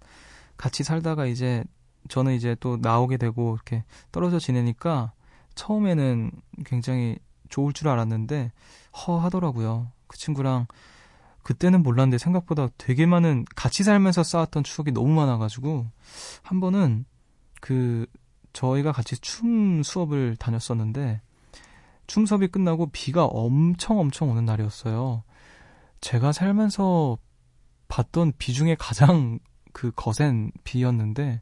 같이 0.57 0.83
살다가 0.83 1.27
이제 1.27 1.63
저는 2.09 2.33
이제 2.33 2.55
또 2.59 2.77
나오게 2.81 3.17
되고 3.17 3.53
이렇게 3.53 3.83
떨어져 4.11 4.39
지내니까 4.39 5.11
처음에는 5.53 6.31
굉장히 6.65 7.19
좋을 7.49 7.71
줄 7.71 7.87
알았는데 7.87 8.51
허 8.93 9.19
하더라고요. 9.19 9.91
그 10.07 10.17
친구랑 10.17 10.65
그때는 11.43 11.83
몰랐는데 11.83 12.17
생각보다 12.17 12.69
되게 12.79 13.05
많은 13.05 13.45
같이 13.55 13.83
살면서 13.83 14.23
쌓았던 14.23 14.63
추억이 14.63 14.91
너무 14.91 15.13
많아가지고 15.13 15.85
한 16.41 16.59
번은 16.61 17.05
그 17.59 18.07
저희가 18.53 18.91
같이 18.91 19.19
춤 19.19 19.83
수업을 19.83 20.35
다녔었는데 20.37 21.21
춤 22.11 22.25
수업이 22.25 22.49
끝나고 22.49 22.87
비가 22.87 23.23
엄청 23.23 23.97
엄청 23.97 24.29
오는 24.31 24.43
날이었어요. 24.43 25.23
제가 26.01 26.33
살면서 26.33 27.17
봤던 27.87 28.33
비 28.37 28.51
중에 28.51 28.75
가장 28.77 29.39
그 29.71 29.93
거센 29.95 30.51
비였는데 30.65 31.41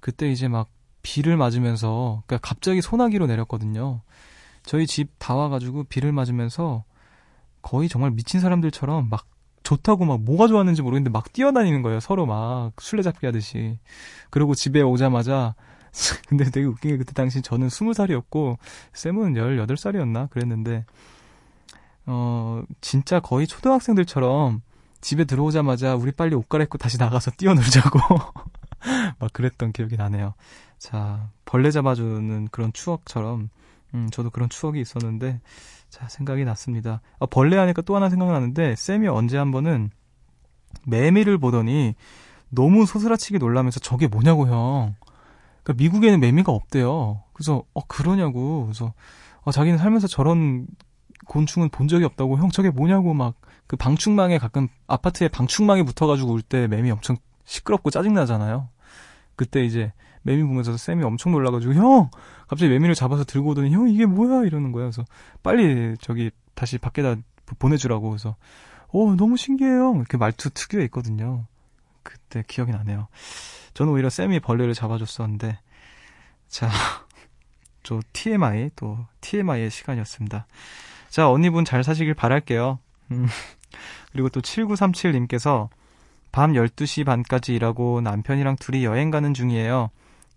그때 0.00 0.30
이제 0.30 0.48
막 0.48 0.70
비를 1.02 1.36
맞으면서 1.36 2.22
그러니까 2.26 2.48
갑자기 2.48 2.80
소나기로 2.80 3.26
내렸거든요. 3.26 4.00
저희 4.62 4.86
집 4.86 5.10
다 5.18 5.34
와가지고 5.34 5.84
비를 5.84 6.12
맞으면서 6.12 6.84
거의 7.60 7.90
정말 7.90 8.10
미친 8.10 8.40
사람들처럼 8.40 9.10
막 9.10 9.26
좋다고 9.64 10.06
막 10.06 10.22
뭐가 10.22 10.46
좋았는지 10.46 10.80
모르겠는데 10.80 11.10
막 11.10 11.30
뛰어다니는 11.30 11.82
거예요. 11.82 12.00
서로 12.00 12.24
막 12.24 12.72
술래잡기 12.80 13.26
하듯이. 13.26 13.78
그리고 14.30 14.54
집에 14.54 14.80
오자마자 14.80 15.54
근데 16.28 16.44
되게 16.44 16.66
웃긴 16.66 16.90
게 16.90 16.96
그때 16.98 17.12
당시 17.12 17.42
저는 17.42 17.68
20살이었고 17.68 18.58
쌤은 18.92 19.34
18살이었나 19.34 20.28
그랬는데 20.30 20.84
어 22.06 22.62
진짜 22.80 23.20
거의 23.20 23.46
초등학생들처럼 23.46 24.62
집에 25.00 25.24
들어오자마자 25.24 25.94
우리 25.94 26.12
빨리 26.12 26.34
옷 26.34 26.48
갈아입고 26.48 26.78
다시 26.78 26.98
나가서 26.98 27.32
뛰어놀자고 27.32 27.98
막 29.18 29.32
그랬던 29.32 29.72
기억이 29.72 29.96
나네요. 29.96 30.34
자, 30.78 31.30
벌레 31.44 31.70
잡아주는 31.70 32.48
그런 32.50 32.72
추억처럼, 32.72 33.48
음, 33.94 34.10
저도 34.10 34.30
그런 34.30 34.48
추억이 34.48 34.80
있었는데, 34.80 35.40
자, 35.88 36.08
생각이 36.08 36.44
났습니다. 36.44 37.00
아, 37.18 37.26
벌레 37.26 37.56
하니까 37.56 37.82
또 37.82 37.96
하나 37.96 38.10
생각나는데, 38.10 38.76
쌤이 38.76 39.08
언제 39.08 39.38
한 39.38 39.50
번은 39.50 39.90
매미를 40.86 41.38
보더니 41.38 41.94
너무 42.50 42.86
소스라치게 42.86 43.38
놀라면서 43.38 43.80
저게 43.80 44.08
뭐냐고, 44.08 44.46
형. 44.48 44.94
그러니까 45.64 45.82
미국에는 45.82 46.20
매미가 46.20 46.52
없대요. 46.52 47.24
그래서, 47.32 47.64
어, 47.74 47.84
그러냐고. 47.86 48.66
그래서, 48.66 48.94
어, 49.42 49.50
자기는 49.50 49.78
살면서 49.78 50.06
저런 50.06 50.68
곤충은 51.26 51.70
본 51.70 51.88
적이 51.88 52.04
없다고, 52.04 52.38
형, 52.38 52.50
저게 52.50 52.70
뭐냐고 52.70 53.12
막, 53.14 53.34
그 53.66 53.76
방충망에 53.76 54.38
가끔 54.38 54.68
아파트에 54.86 55.28
방충망에 55.28 55.82
붙어가지고 55.84 56.32
올때 56.32 56.66
매미 56.66 56.90
엄청 56.90 57.16
시끄럽고 57.44 57.90
짜증나잖아요. 57.90 58.68
그때 59.36 59.64
이제 59.64 59.92
매미 60.22 60.42
보면서 60.42 60.76
쌤이 60.76 61.02
엄청 61.02 61.32
놀라가지고 61.32 61.74
형 61.74 62.10
갑자기 62.48 62.70
매미를 62.70 62.94
잡아서 62.94 63.24
들고 63.24 63.50
오더니 63.50 63.70
형 63.72 63.88
이게 63.88 64.06
뭐야 64.06 64.44
이러는 64.44 64.72
거야. 64.72 64.84
그래서 64.84 65.04
빨리 65.42 65.96
저기 66.00 66.30
다시 66.54 66.78
밖에다 66.78 67.16
보내주라고 67.58 68.10
그래서 68.10 68.36
어 68.88 69.14
너무 69.16 69.36
신기해요. 69.36 69.94
이렇게 69.96 70.16
말투 70.16 70.50
특유에 70.50 70.84
있거든요. 70.84 71.46
그때 72.02 72.42
기억이 72.46 72.72
나네요. 72.72 73.08
저는 73.74 73.92
오히려 73.92 74.08
쌤이 74.10 74.40
벌레를 74.40 74.74
잡아줬었는데 74.74 75.58
자. 76.48 76.70
저 77.82 78.00
TMI 78.12 78.70
또 78.76 78.98
TMI의 79.20 79.70
시간이었습니다. 79.70 80.46
자 81.10 81.30
언니분 81.30 81.64
잘 81.64 81.84
사시길 81.84 82.14
바랄게요. 82.14 82.78
음. 83.10 83.26
그리고 84.12 84.28
또 84.28 84.40
7937님께서 84.40 85.68
밤 86.32 86.52
12시 86.52 87.04
반까지 87.04 87.54
일하고 87.54 88.00
남편이랑 88.00 88.56
둘이 88.56 88.84
여행 88.84 89.10
가는 89.10 89.34
중이에요. 89.34 89.90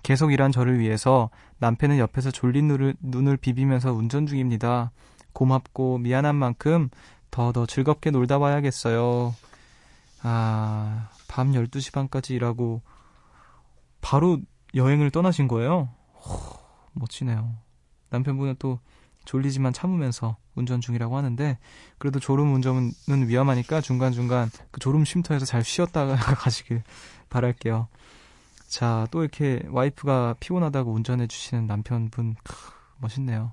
계속 0.03 0.31
일한 0.31 0.51
저를 0.51 0.79
위해서 0.79 1.29
남편은 1.59 1.97
옆에서 1.97 2.31
졸린 2.31 2.67
눈을, 2.67 2.95
눈을 2.99 3.37
비비면서 3.37 3.93
운전 3.93 4.27
중입니다. 4.27 4.91
고맙고 5.33 5.97
미안한 5.99 6.35
만큼 6.35 6.89
더더 7.31 7.65
즐겁게 7.65 8.11
놀다 8.11 8.37
와야겠어요. 8.37 9.35
아, 10.23 11.09
밤 11.27 11.51
12시 11.51 11.93
반까지 11.93 12.35
일하고 12.35 12.81
바로 14.07 14.39
여행을 14.73 15.11
떠나신 15.11 15.49
거예요? 15.49 15.89
호, 16.13 16.39
멋지네요. 16.93 17.57
남편분은 18.09 18.55
또 18.57 18.79
졸리지만 19.25 19.73
참으면서 19.73 20.37
운전 20.55 20.79
중이라고 20.79 21.17
하는데 21.17 21.57
그래도 21.97 22.17
졸음 22.21 22.53
운전은 22.53 22.93
위험하니까 23.27 23.81
중간중간 23.81 24.49
그 24.71 24.79
졸음 24.79 25.03
쉼터에서 25.03 25.45
잘 25.45 25.61
쉬었다가 25.61 26.15
가시길 26.39 26.83
바랄게요. 27.29 27.89
자, 28.69 29.07
또 29.11 29.23
이렇게 29.23 29.61
와이프가 29.67 30.35
피곤하다고 30.39 30.89
운전해 30.93 31.27
주시는 31.27 31.67
남편분 31.67 32.35
크, 32.45 32.55
멋있네요. 32.99 33.51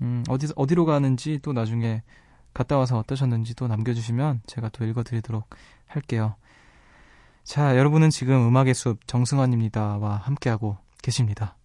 음, 0.00 0.22
어디 0.28 0.46
어디로 0.54 0.84
가는지 0.84 1.40
또 1.42 1.52
나중에 1.52 2.04
갔다 2.54 2.78
와서 2.78 2.98
어떠셨는지 2.98 3.56
또 3.56 3.66
남겨 3.66 3.92
주시면 3.94 4.42
제가 4.46 4.68
또 4.68 4.84
읽어 4.84 5.02
드리도록 5.02 5.50
할게요. 5.88 6.36
자, 7.48 7.78
여러분은 7.78 8.10
지금 8.10 8.46
음악의 8.46 8.74
숲 8.74 9.06
정승환입니다와 9.06 10.16
함께하고 10.16 10.76
계십니다. 11.02 11.56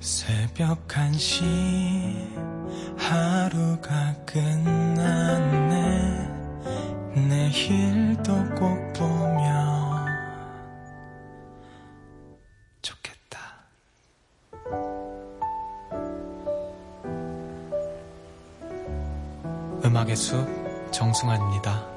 새벽 0.00 0.88
1시 0.88 1.44
하루가 2.96 4.14
끝났네 4.24 6.08
내일도 7.28 8.32
꼭 8.54 8.92
보면 8.94 9.65
음악의 19.96 20.14
숲 20.14 20.46
정승환입니다. 20.90 21.96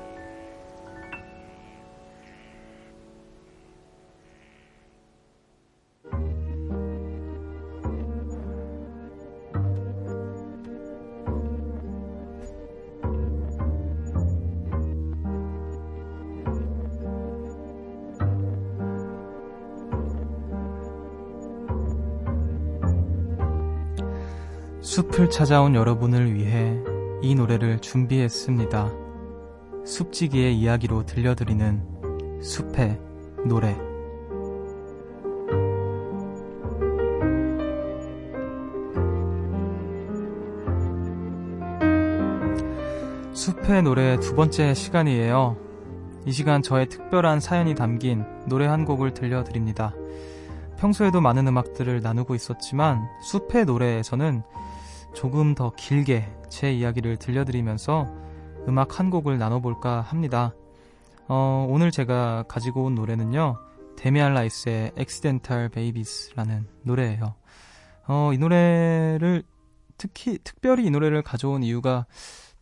숲을 24.81 25.29
찾아온 25.29 25.75
여러분을 25.75 26.33
위해 26.33 26.81
이 27.21 27.35
노래를 27.35 27.79
준비했습니다. 27.79 28.91
숲지기의 29.85 30.57
이야기로 30.57 31.05
들려드리는 31.05 32.39
숲의 32.41 32.97
노래. 33.45 33.77
숲의 43.33 43.83
노래 43.83 44.17
두 44.19 44.35
번째 44.35 44.73
시간이에요. 44.73 45.57
이 46.25 46.31
시간 46.31 46.61
저의 46.61 46.87
특별한 46.87 47.41
사연이 47.41 47.75
담긴 47.75 48.23
노래 48.47 48.65
한 48.65 48.85
곡을 48.85 49.13
들려드립니다. 49.13 49.93
평소에도 50.77 51.19
많은 51.19 51.45
음악들을 51.47 51.99
나누고 52.01 52.35
있었지만 52.35 53.01
숲의 53.23 53.65
노래에서는 53.65 54.43
조금 55.13 55.55
더 55.55 55.71
길게 55.71 56.29
제 56.49 56.73
이야기를 56.73 57.17
들려드리면서 57.17 58.07
음악 58.67 58.99
한 58.99 59.09
곡을 59.09 59.37
나눠볼까 59.37 60.01
합니다. 60.01 60.53
어, 61.27 61.67
오늘 61.69 61.91
제가 61.91 62.43
가지고 62.47 62.85
온 62.85 62.95
노래는요, 62.95 63.57
데미안 63.97 64.33
라이스의 64.33 64.93
Accidental 64.97 65.69
Babies라는 65.69 66.67
노래예요. 66.83 67.35
어, 68.07 68.31
이 68.33 68.37
노래를 68.37 69.43
특히 69.97 70.39
특별히 70.43 70.85
이 70.85 70.89
노래를 70.89 71.21
가져온 71.21 71.61
이유가 71.61 72.05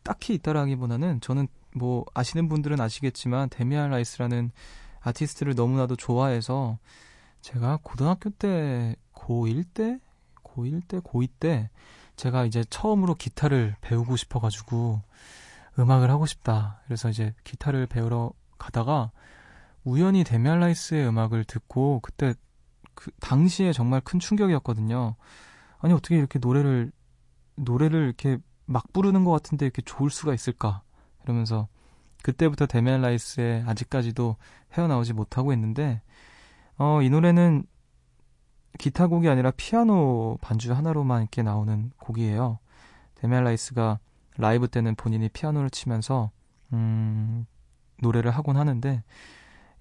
딱히 0.04 0.34
있다라기보다는 0.34 1.22
저는 1.22 1.48
뭐 1.76 2.06
아시는 2.14 2.50
분들은 2.50 2.82
아시겠지만 2.82 3.50
데미안 3.50 3.92
라이스라는 3.92 4.52
아티스트를 5.02 5.54
너무나도 5.56 5.96
좋아해서 5.96 6.80
제가 7.42 7.80
고등학교 7.84 8.30
때 8.32 8.96
고1 9.14 9.66
때 9.74 10.00
고1 10.44 10.88
때 10.88 11.00
고2 11.00 11.30
때 11.40 11.70
제가 12.18 12.46
이제 12.46 12.64
처음으로 12.70 13.16
기타를 13.16 13.76
배우고 13.82 14.18
싶어가지고 14.18 15.02
음악을 15.80 16.10
하고 16.10 16.26
싶다. 16.26 16.82
그래서 16.86 17.10
이제 17.10 17.34
기타를 17.44 17.86
배우러 17.86 18.32
가다가 18.58 19.12
우연히 19.84 20.24
데미안라이스의 20.24 21.08
음악을 21.08 21.46
듣고 21.46 22.02
그때 22.02 22.34
그 22.96 23.12
당시에 23.22 23.72
정말 23.72 24.02
큰 24.02 24.20
충격이었거든요. 24.20 25.16
아니 25.78 25.94
어떻게 25.94 26.18
이렇게 26.18 26.40
노래를 26.40 26.92
노래를 27.56 28.06
이렇게 28.06 28.40
막 28.66 28.92
부르는 28.92 29.24
것 29.24 29.32
같은데 29.32 29.66
이렇게 29.66 29.84
좋을 29.84 30.10
수가 30.10 30.34
있을까? 30.34 30.82
이러면서 31.24 31.68
그때부터 32.24 32.66
데미안 32.66 33.02
라이스의 33.02 33.64
아직까지도 33.68 34.36
헤어나오지 34.74 35.14
못하고 35.14 35.54
있는데 35.54 36.02
어, 36.78 37.02
이 37.02 37.10
노래는 37.10 37.66
기타 38.78 39.08
곡이 39.08 39.28
아니라 39.30 39.52
피아노 39.52 40.38
반주 40.42 40.74
하나로만 40.74 41.22
이렇게 41.22 41.44
나오는 41.44 41.92
곡이에요. 42.00 42.60
데미안 43.16 43.44
라이스가 43.44 44.00
라이브 44.38 44.68
때는 44.68 44.96
본인이 44.96 45.30
피아노를 45.30 45.70
치면서 45.70 46.32
음, 46.74 47.46
노래를 48.02 48.32
하곤 48.32 48.58
하는데 48.58 49.04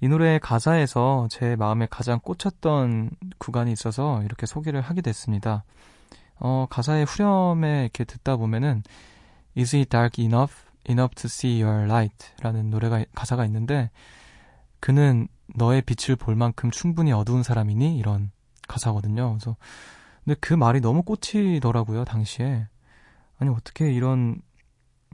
이 0.01 0.09
노래의 0.09 0.41
가사에서 0.41 1.29
제 1.31 1.57
마음에 1.57 1.87
가장 1.91 2.21
꽂혔던 2.21 3.11
구간이 3.39 3.73
있어서 3.73 4.23
이렇게 4.25 4.47
소개를 4.47 4.81
하게 4.81 5.01
됐습니다. 5.01 5.65
어, 6.39 6.67
가사의 6.69 7.07
후렴에 7.07 7.83
이렇게 7.83 8.05
듣다 8.05 8.37
보면은 8.37 8.83
Is 9.57 9.75
it 9.75 9.89
dark 9.89 10.23
enough? 10.23 10.55
enough 10.89 11.15
to 11.15 11.27
see 11.27 11.63
your 11.63 11.85
light? 11.85 12.35
라는 12.43 12.69
노래가, 12.69 13.05
가사가 13.15 13.47
있는데 13.47 13.91
그는 14.81 15.29
너의 15.55 15.83
빛을 15.83 16.17
볼 16.17 16.37
만큼 16.37 16.71
충분히 16.71 17.13
어두운 17.13 17.43
사람이니? 17.43 17.97
이런 17.97 18.31
가사거든요. 18.67 19.31
그래서 19.31 19.57
근데 20.25 20.37
그 20.41 20.55
말이 20.55 20.81
너무 20.81 21.03
꽂히더라고요, 21.03 22.05
당시에. 22.05 22.69
아니 23.39 23.51
어떻게 23.51 23.93
이런 23.93 24.41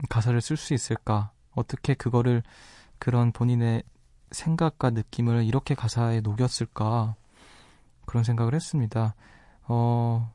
가사를 0.09 0.39
쓸 0.41 0.57
수 0.57 0.73
있을까? 0.73 1.31
어떻게 1.51 1.93
그거를 1.93 2.43
그런 2.99 3.31
본인의 3.31 3.83
생각과 4.31 4.89
느낌을 4.89 5.43
이렇게 5.43 5.75
가사에 5.75 6.21
녹였을까? 6.21 7.15
그런 8.05 8.23
생각을 8.23 8.53
했습니다. 8.55 9.15
어, 9.67 10.33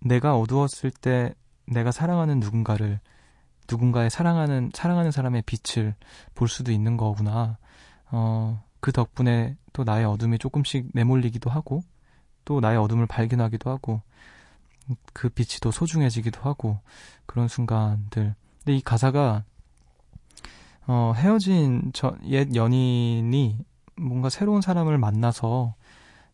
내가 0.00 0.36
어두웠을 0.36 0.90
때 0.90 1.34
내가 1.66 1.90
사랑하는 1.90 2.40
누군가를 2.40 3.00
누군가의 3.70 4.10
사랑하는 4.10 4.70
사랑하는 4.74 5.10
사람의 5.10 5.42
빛을 5.42 5.94
볼 6.34 6.48
수도 6.48 6.70
있는 6.72 6.96
거구나. 6.96 7.58
어, 8.10 8.62
그 8.80 8.92
덕분에 8.92 9.56
또 9.72 9.84
나의 9.84 10.04
어둠이 10.04 10.38
조금씩 10.38 10.90
내몰리기도 10.92 11.50
하고 11.50 11.82
또 12.44 12.60
나의 12.60 12.78
어둠을 12.78 13.06
발견하기도 13.06 13.70
하고 13.70 14.02
그 15.12 15.28
빛이 15.28 15.60
더 15.60 15.70
소중해지기도 15.70 16.40
하고 16.42 16.78
그런 17.26 17.48
순간들. 17.48 18.34
근데 18.58 18.76
이 18.76 18.80
가사가 18.82 19.44
어, 20.86 21.12
헤어진 21.16 21.90
저, 21.94 22.16
옛 22.24 22.54
연인이 22.54 23.58
뭔가 23.96 24.28
새로운 24.28 24.60
사람을 24.60 24.98
만나서 24.98 25.74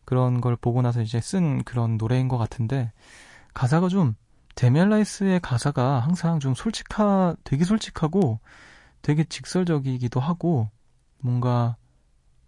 그런 0.03 0.41
걸 0.41 0.55
보고 0.55 0.81
나서 0.81 1.01
이제 1.01 1.21
쓴 1.21 1.63
그런 1.63 1.97
노래인 1.97 2.27
것 2.27 2.37
같은데 2.37 2.91
가사가 3.53 3.87
좀 3.87 4.15
데멜라이스의 4.55 5.39
가사가 5.39 5.99
항상 5.99 6.39
좀 6.39 6.53
솔직하 6.53 7.35
되게 7.43 7.63
솔직하고 7.63 8.39
되게 9.01 9.23
직설적이기도 9.23 10.19
하고 10.19 10.69
뭔가 11.19 11.77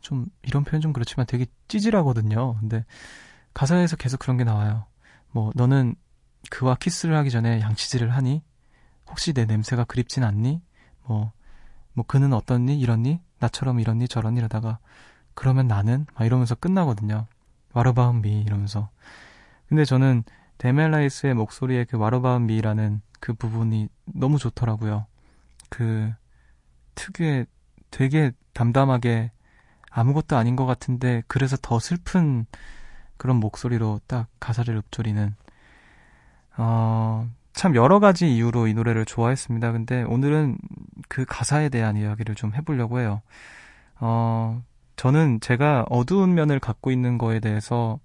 좀 0.01 0.25
이런 0.41 0.63
표현 0.63 0.81
좀 0.81 0.91
그렇지만 0.91 1.25
되게 1.25 1.45
찌질하거든요. 1.69 2.57
근데 2.59 2.85
가사에서 3.53 3.95
계속 3.95 4.19
그런 4.19 4.37
게 4.37 4.43
나와요. 4.43 4.85
뭐 5.31 5.51
너는 5.55 5.95
그와 6.49 6.75
키스를 6.75 7.15
하기 7.17 7.31
전에 7.31 7.61
양치질을 7.61 8.11
하니? 8.11 8.43
혹시 9.09 9.33
내 9.33 9.45
냄새가 9.45 9.85
그립진 9.85 10.23
않니? 10.23 10.61
뭐, 11.05 11.31
뭐 11.93 12.05
그는 12.07 12.33
어떻니? 12.33 12.79
이렇니? 12.79 13.19
나처럼 13.39 13.79
이렇니? 13.79 14.07
저렇니? 14.07 14.39
이러다가 14.39 14.79
그러면 15.33 15.67
나는? 15.67 16.05
막 16.15 16.25
이러면서 16.25 16.55
끝나거든요. 16.55 17.27
What 17.73 17.95
about 17.95 18.21
me 18.21 18.41
이러면서. 18.41 18.89
근데 19.67 19.85
저는 19.85 20.23
데미안 20.59 20.91
라이스의 20.91 21.33
목소리의 21.33 21.85
그 21.85 21.97
What 21.97 22.19
about 22.19 22.45
me라는 22.45 23.01
그 23.19 23.33
부분이 23.33 23.89
너무 24.05 24.37
좋더라고요. 24.37 25.07
그 25.69 26.11
특유의 26.95 27.47
되게 27.89 28.31
담담하게 28.53 29.31
아무것도 29.89 30.37
아닌 30.37 30.55
것 30.55 30.65
같은데 30.65 31.23
그래서 31.27 31.57
더 31.61 31.79
슬픈 31.79 32.45
그런 33.23 33.37
목소리로 33.37 34.01
딱 34.05 34.27
가사를 34.41 34.75
읊조리는 34.75 35.33
어, 36.57 37.29
참 37.53 37.73
여러 37.73 38.01
가지 38.01 38.35
이유로 38.35 38.67
이 38.67 38.73
노래를 38.73 39.05
좋아했습니다. 39.05 39.71
근데 39.71 40.03
오늘은 40.03 40.57
그 41.07 41.23
가사에 41.23 41.69
대한 41.69 41.95
이야기를 41.95 42.35
좀 42.35 42.53
해보려고 42.53 42.99
해요. 42.99 43.21
어, 44.01 44.61
저는 44.97 45.39
제가 45.39 45.85
어두운 45.89 46.33
면을 46.33 46.59
갖고 46.59 46.91
있는 46.91 47.17
거에 47.17 47.39
대해서 47.39 47.97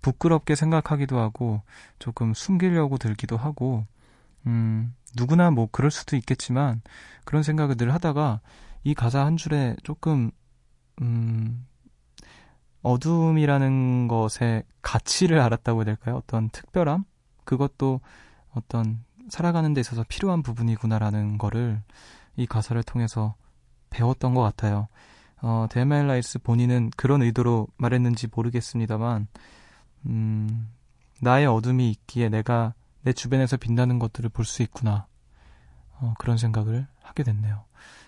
부끄럽게 0.00 0.54
생각하기도 0.54 1.18
하고 1.18 1.60
조금 1.98 2.32
숨기려고 2.32 2.96
들기도 2.96 3.36
하고 3.36 3.84
음, 4.46 4.94
누구나 5.18 5.50
뭐 5.50 5.68
그럴 5.70 5.90
수도 5.90 6.16
있겠지만 6.16 6.80
그런 7.26 7.42
생각을 7.42 7.76
늘 7.76 7.92
하다가 7.92 8.40
이 8.84 8.94
가사 8.94 9.22
한 9.22 9.36
줄에 9.36 9.76
조금 9.82 10.30
음, 11.02 11.66
어둠이라는 12.82 14.08
것의 14.08 14.64
가치를 14.82 15.40
알았다고 15.40 15.80
해야 15.80 15.84
될까요? 15.84 16.16
어떤 16.16 16.48
특별함? 16.50 17.04
그것도 17.44 18.00
어떤 18.54 19.04
살아가는 19.28 19.72
데 19.74 19.80
있어서 19.80 20.04
필요한 20.08 20.42
부분이구나라는 20.42 21.38
거를 21.38 21.82
이 22.36 22.46
가사를 22.46 22.82
통해서 22.82 23.34
배웠던 23.90 24.34
것 24.34 24.42
같아요. 24.42 24.88
어, 25.42 25.66
데미안 25.70 26.05
라이스 26.05 26.40
본인은 26.40 26.90
그런 26.96 27.22
의도로 27.22 27.68
말했는지 27.76 28.28
모르겠습니다만, 28.34 29.26
음, 30.06 30.68
나의 31.20 31.46
어둠이 31.46 31.90
있기에 31.90 32.28
내가 32.28 32.74
내 33.02 33.12
주변에서 33.12 33.56
빛나는 33.56 33.98
것들을 33.98 34.30
볼 34.30 34.44
수 34.44 34.62
있구나. 34.62 35.06
어, 36.00 36.14
그런 36.18 36.36
생각을 36.38 36.86
하게 37.02 37.22
됐네요. 37.22 37.64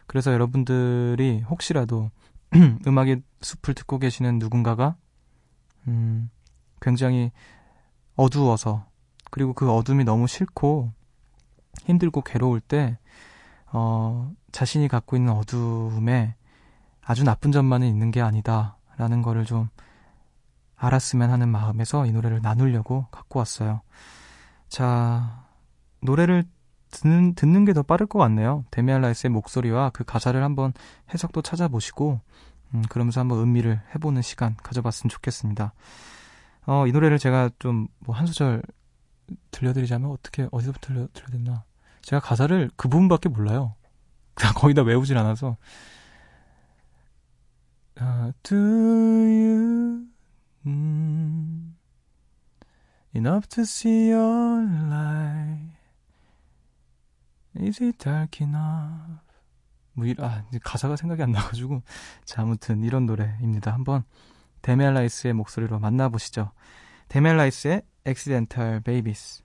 그래서 0.06 0.32
여러분들이 0.32 1.40
혹시라도 1.48 2.10
음악의 2.86 3.22
숲을 3.40 3.74
듣고 3.74 3.98
계시는 3.98 4.38
누군가가, 4.38 4.96
음, 5.88 6.30
굉장히 6.80 7.32
어두워서, 8.16 8.86
그리고 9.30 9.52
그 9.54 9.70
어둠이 9.72 10.04
너무 10.04 10.26
싫고, 10.26 10.92
힘들고 11.84 12.22
괴로울 12.22 12.60
때, 12.60 12.98
어, 13.72 14.30
자신이 14.52 14.88
갖고 14.88 15.16
있는 15.16 15.32
어둠에 15.32 16.34
아주 17.00 17.24
나쁜 17.24 17.52
점만은 17.52 17.86
있는 17.86 18.10
게 18.10 18.20
아니다. 18.20 18.76
라는 18.96 19.22
거를 19.22 19.44
좀 19.44 19.68
알았으면 20.76 21.30
하는 21.30 21.48
마음에서 21.48 22.06
이 22.06 22.12
노래를 22.12 22.40
나누려고 22.42 23.06
갖고 23.10 23.38
왔어요. 23.38 23.80
자, 24.68 25.46
노래를 26.00 26.44
듣는, 26.92 27.34
듣는 27.34 27.64
게 27.64 27.72
더 27.72 27.82
빠를 27.82 28.06
것 28.06 28.18
같네요. 28.20 28.64
데미안 28.70 28.96
라이스의 28.96 29.30
목소리와 29.32 29.90
그 29.90 30.04
가사를 30.04 30.40
한번 30.42 30.72
해석도 31.12 31.42
찾아보시고, 31.42 32.20
음, 32.74 32.82
그러면서 32.88 33.20
한번 33.20 33.40
음미를 33.40 33.80
해보는 33.94 34.22
시간 34.22 34.54
가져봤으면 34.62 35.10
좋겠습니다. 35.10 35.74
어, 36.66 36.86
이 36.86 36.92
노래를 36.92 37.18
제가 37.18 37.50
좀 37.58 37.88
뭐 38.06 38.14
한 38.14 38.26
소절 38.26 38.62
들려드리자면 39.50 40.10
어떻게, 40.10 40.46
어디서부터 40.52 40.86
들려, 40.88 41.08
들려야 41.12 41.30
되나. 41.32 41.64
제가 42.02 42.20
가사를 42.20 42.70
그 42.76 42.88
부분밖에 42.88 43.28
몰라요. 43.28 43.74
거의 44.56 44.74
다 44.74 44.82
외우질 44.82 45.16
않아서. 45.18 45.56
Uh, 48.00 48.32
do 48.42 48.56
you 48.56 50.06
mm, 50.66 51.74
enough 53.14 53.46
to 53.48 53.62
see 53.62 54.10
your 54.10 54.62
light? 54.88 55.71
Is 57.56 57.82
it 57.82 57.98
dark 57.98 58.44
enough? 58.44 59.20
뭐, 59.94 60.06
이, 60.06 60.14
아, 60.18 60.44
가사가 60.62 60.96
생각이 60.96 61.22
안 61.22 61.32
나가지고. 61.32 61.82
자, 62.24 62.42
아무튼 62.42 62.82
이런 62.82 63.06
노래입니다. 63.06 63.72
한번 63.72 64.04
데멜라이스의 64.62 65.34
목소리로 65.34 65.78
만나보시죠. 65.78 66.52
데멜라이스의 67.08 67.82
Accidental 68.06 68.80
Babies. 68.80 69.42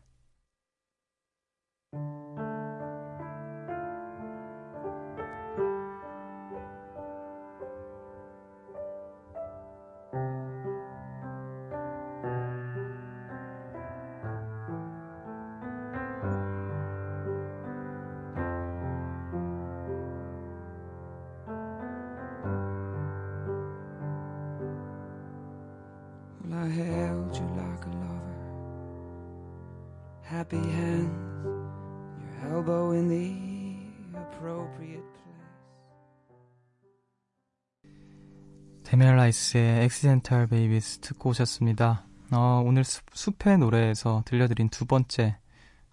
데멜 38.88 39.17
라이스의 39.17 39.82
Accidental 39.82 40.47
Babies 40.47 41.00
듣고 41.00 41.32
오셨습니다. 41.32 42.06
어, 42.32 42.63
오늘 42.65 42.86
숲, 42.86 43.04
숲의 43.13 43.58
노래에서 43.58 44.23
들려드린 44.26 44.69
두 44.69 44.86
번째 44.86 45.36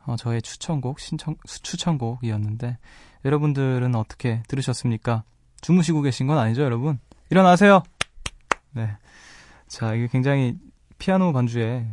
어, 0.07 0.14
저의 0.14 0.40
추천곡, 0.40 1.00
신청, 1.00 1.35
추천곡이었는데 1.44 2.78
여러분들은 3.24 3.96
어떻게 3.96 4.44
들으셨습니까? 4.46 5.24
주무시고 5.61 6.02
계신 6.02 6.28
건 6.28 6.38
아니죠, 6.38 6.62
여러분? 6.62 7.00
일어나세요! 7.30 7.83
네. 8.70 8.96
자, 9.66 9.92
이게 9.94 10.07
굉장히 10.07 10.57
피아노 10.98 11.33
반주에 11.33 11.88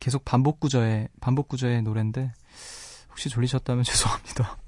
계속 0.00 0.24
반복 0.24 0.58
구조의, 0.58 1.08
반복 1.20 1.46
구조의 1.46 1.82
노래인데 1.82 2.32
혹시 3.10 3.28
졸리셨다면 3.28 3.84
죄송합니다. 3.86 4.58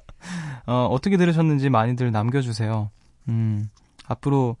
어, 0.64 0.88
어떻게 0.90 1.18
들으셨는지 1.18 1.68
많이들 1.68 2.10
남겨주세요. 2.10 2.90
음, 3.28 3.68
앞으로 4.06 4.56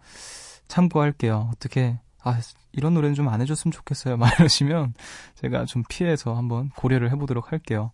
참고할게요. 0.68 1.50
어떻게, 1.52 1.98
아, 2.22 2.38
이런 2.72 2.94
노래는 2.94 3.14
좀 3.14 3.28
안 3.28 3.40
해줬으면 3.40 3.72
좋겠어요. 3.72 4.16
막 4.18 4.32
이러시면 4.38 4.94
제가 5.36 5.64
좀 5.64 5.84
피해서 5.88 6.34
한번 6.34 6.70
고려를 6.76 7.10
해보도록 7.12 7.52
할게요. 7.52 7.90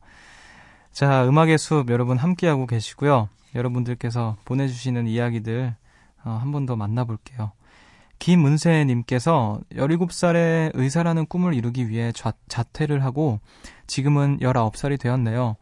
자, 0.93 1.27
음악의 1.27 1.59
숲 1.59 1.91
여러분 1.91 2.17
함께하고 2.19 2.67
계시고요. 2.67 3.29
여러분들께서 3.55 4.37
보내주시는 4.45 5.07
이야기들 5.07 5.75
어, 6.25 6.39
한번 6.41 6.67
더 6.67 6.77
만나볼게요. 6.77 7.53
김은세님께서 8.19 9.61
17살에 9.73 10.73
의사라는 10.75 11.27
꿈을 11.27 11.55
이루기 11.55 11.89
위해 11.89 12.13
좌, 12.13 12.33
자퇴를 12.49 13.03
하고 13.03 13.41
지금은 13.87 14.39
19살이 14.41 15.01
되었네요. 15.01 15.57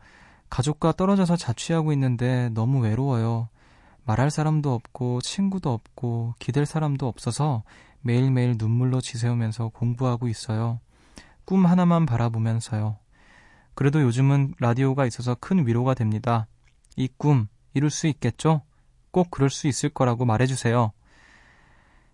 가족과 0.51 0.93
떨어져서 0.93 1.37
자취하고 1.37 1.93
있는데 1.93 2.51
너무 2.55 2.81
외로워요. 2.81 3.49
말할 4.09 4.31
사람도 4.31 4.73
없고 4.73 5.21
친구도 5.21 5.71
없고 5.71 6.35
기댈 6.39 6.65
사람도 6.65 7.07
없어서 7.07 7.63
매일매일 8.01 8.55
눈물로 8.57 9.03
지새우면서 9.03 9.69
공부하고 9.69 10.29
있어요. 10.29 10.81
꿈 11.45 11.67
하나만 11.67 12.07
바라보면서요. 12.07 12.97
그래도 13.75 14.01
요즘은 14.01 14.55
라디오가 14.59 15.05
있어서 15.05 15.35
큰 15.39 15.67
위로가 15.67 15.93
됩니다. 15.93 16.47
이 16.97 17.07
꿈 17.19 17.49
이룰 17.75 17.91
수 17.91 18.07
있겠죠? 18.07 18.63
꼭 19.11 19.31
그럴 19.31 19.51
수 19.51 19.69
있을 19.69 19.91
거라고 19.91 20.25
말해주세요. 20.25 20.91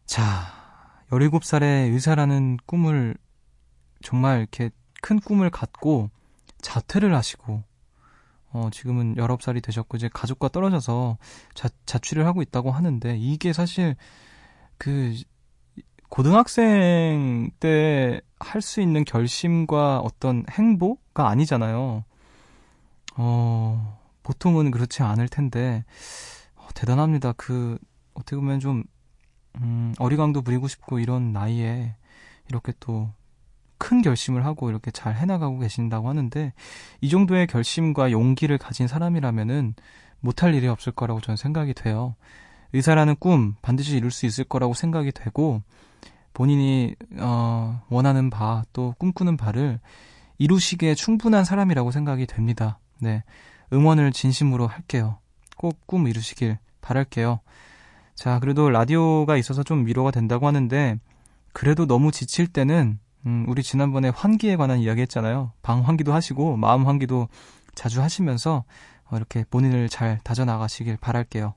자, 0.05 1.05
17살에 1.11 1.93
의사라는 1.93 2.57
꿈을 2.67 3.17
정말 4.03 4.41
이렇게 4.41 4.71
큰 5.01 5.21
꿈을 5.21 5.49
갖고 5.49 6.11
자퇴를 6.61 7.15
하시고 7.15 7.63
어, 8.55 8.71
지금은 8.73 9.17
19살이 9.17 9.63
되셨고 9.63 9.97
이제 9.99 10.09
가족과 10.13 10.49
떨어져서 10.49 11.19
자, 11.55 11.69
자취를 11.87 12.25
하고 12.27 12.41
있다고 12.41 12.71
하는데 12.71 13.17
이게 13.19 13.53
사실 13.53 13.97
그 14.79 15.15
고등학생 16.09 17.51
때 17.61 18.21
할 18.45 18.61
수 18.63 18.81
있는 18.81 19.05
결심과 19.05 19.99
어떤 20.01 20.45
행보가 20.51 21.29
아니잖아요. 21.29 22.05
어, 23.17 24.01
보통은 24.23 24.71
그렇지 24.71 25.03
않을 25.03 25.29
텐데 25.29 25.85
어, 26.57 26.69
대단합니다. 26.75 27.33
그 27.33 27.79
어떻게 28.15 28.37
보면 28.37 28.61
좀 28.61 28.85
음, 29.57 29.95
어리광도 29.99 30.43
부리고 30.43 30.69
싶고 30.69 30.99
이런 30.99 31.33
나이에 31.33 31.97
이렇게 32.49 32.73
또 32.81 33.11
큰 33.79 34.03
결심을 34.03 34.45
하고 34.45 34.71
이렇게 34.71 34.91
잘 34.91 35.15
해나가고 35.15 35.59
계신다고 35.59 36.09
하는데 36.09 36.53
이 37.01 37.09
정도의 37.09 37.47
결심과 37.47 38.11
용기를 38.13 38.59
가진 38.59 38.87
사람이라면은 38.87 39.75
못할 40.21 40.55
일이 40.55 40.69
없을 40.69 40.93
거라고 40.93 41.21
저는 41.21 41.37
생각이 41.37 41.75
돼요. 41.75 42.15
의사라는 42.73 43.17
꿈 43.19 43.55
반드시 43.63 43.97
이룰 43.97 44.11
수 44.11 44.27
있을 44.27 44.45
거라고 44.45 44.75
생각이 44.75 45.13
되고 45.13 45.63
본인이 46.33 46.95
어, 47.19 47.83
원하는 47.89 48.31
바 48.31 48.65
또 48.73 48.95
꿈꾸는 48.99 49.37
바를 49.37 49.81
이루시기에 50.39 50.95
충분한 50.95 51.45
사람이라고 51.45 51.91
생각이 51.93 52.27
됩니다. 52.27 52.79
네. 53.01 53.23
응원을 53.73 54.13
진심으로 54.13 54.67
할게요. 54.67 55.19
꼭 55.57 55.87
꿈 55.87 56.07
이루시길 56.09 56.59
바랄게요. 56.81 57.41
자, 58.15 58.39
그래도 58.39 58.71
라디오가 58.71 59.37
있어서 59.37 59.63
좀 59.63 59.87
위로가 59.87 60.11
된다고 60.11 60.47
하는데, 60.47 60.99
그래도 61.53 61.87
너무 61.87 62.13
지칠 62.13 62.47
때는, 62.47 62.99
음, 63.27 63.45
우리 63.49 63.63
지난번에 63.63 64.11
환기에 64.11 64.57
관한 64.57 64.79
이야기 64.79 65.01
했잖아요. 65.03 65.53
방 65.63 65.81
환기도 65.83 66.13
하시고, 66.13 66.57
마음 66.57 66.87
환기도 66.87 67.29
자주 67.75 68.03
하시면서, 68.03 68.65
어, 69.11 69.17
이렇게 69.17 69.45
본인을 69.51 69.89
잘 69.89 70.21
다져나가시길 70.23 70.99
바랄게요. 70.99 71.55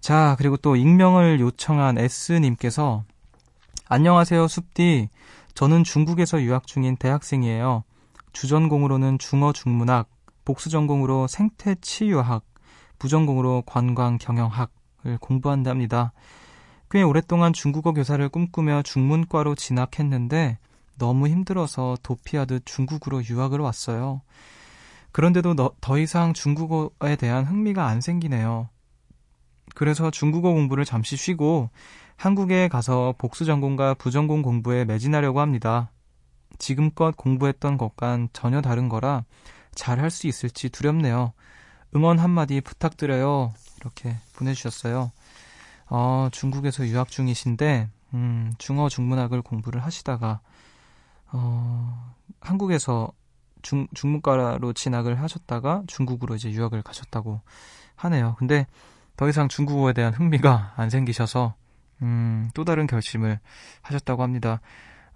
자, 0.00 0.34
그리고 0.38 0.56
또 0.56 0.76
익명을 0.76 1.40
요청한 1.40 1.98
S님께서, 1.98 3.04
안녕하세요, 3.88 4.46
숲디. 4.46 5.08
저는 5.54 5.84
중국에서 5.84 6.40
유학 6.42 6.66
중인 6.66 6.96
대학생이에요. 6.96 7.82
주전공으로는 8.32 9.18
중어 9.18 9.52
중문학, 9.52 10.08
복수전공으로 10.44 11.26
생태치유학, 11.26 12.44
부전공으로 12.98 13.64
관광경영학을 13.66 15.18
공부한답니다. 15.20 16.12
꽤 16.90 17.02
오랫동안 17.02 17.52
중국어 17.52 17.92
교사를 17.92 18.26
꿈꾸며 18.28 18.82
중문과로 18.82 19.54
진학했는데 19.54 20.58
너무 20.98 21.28
힘들어서 21.28 21.96
도피하듯 22.02 22.66
중국으로 22.66 23.24
유학을 23.24 23.60
왔어요. 23.60 24.22
그런데도 25.12 25.54
너, 25.54 25.72
더 25.80 25.98
이상 25.98 26.32
중국어에 26.34 27.16
대한 27.16 27.44
흥미가 27.44 27.86
안 27.86 28.00
생기네요. 28.00 28.68
그래서 29.74 30.10
중국어 30.10 30.52
공부를 30.52 30.84
잠시 30.84 31.16
쉬고 31.16 31.70
한국에 32.16 32.68
가서 32.68 33.14
복수 33.18 33.44
전공과 33.44 33.94
부전공 33.94 34.42
공부에 34.42 34.84
매진하려고 34.84 35.40
합니다. 35.40 35.90
지금껏 36.58 37.16
공부했던 37.16 37.78
것과는 37.78 38.28
전혀 38.32 38.60
다른 38.60 38.88
거라 38.88 39.24
잘 39.74 40.00
할 40.00 40.10
수 40.10 40.26
있을지 40.26 40.68
두렵네요. 40.68 41.32
응원 41.96 42.18
한마디 42.18 42.60
부탁드려요. 42.60 43.54
이렇게 43.80 44.16
보내주셨어요. 44.34 45.12
어, 45.90 46.28
중국에서 46.30 46.86
유학 46.86 47.08
중이신데, 47.08 47.88
음, 48.14 48.52
중어 48.58 48.88
중문학을 48.88 49.42
공부를 49.42 49.84
하시다가, 49.84 50.40
어, 51.32 52.14
한국에서 52.40 53.12
중, 53.62 53.88
중문과로 53.92 54.72
진학을 54.72 55.20
하셨다가 55.20 55.82
중국으로 55.86 56.36
이제 56.36 56.50
유학을 56.50 56.82
가셨다고 56.82 57.40
하네요. 57.96 58.36
근데 58.38 58.66
더 59.16 59.28
이상 59.28 59.48
중국어에 59.48 59.92
대한 59.92 60.14
흥미가 60.14 60.74
안 60.76 60.90
생기셔서, 60.90 61.54
음, 62.02 62.50
또 62.54 62.64
다른 62.64 62.86
결심을 62.86 63.40
하셨다고 63.82 64.22
합니다. 64.22 64.60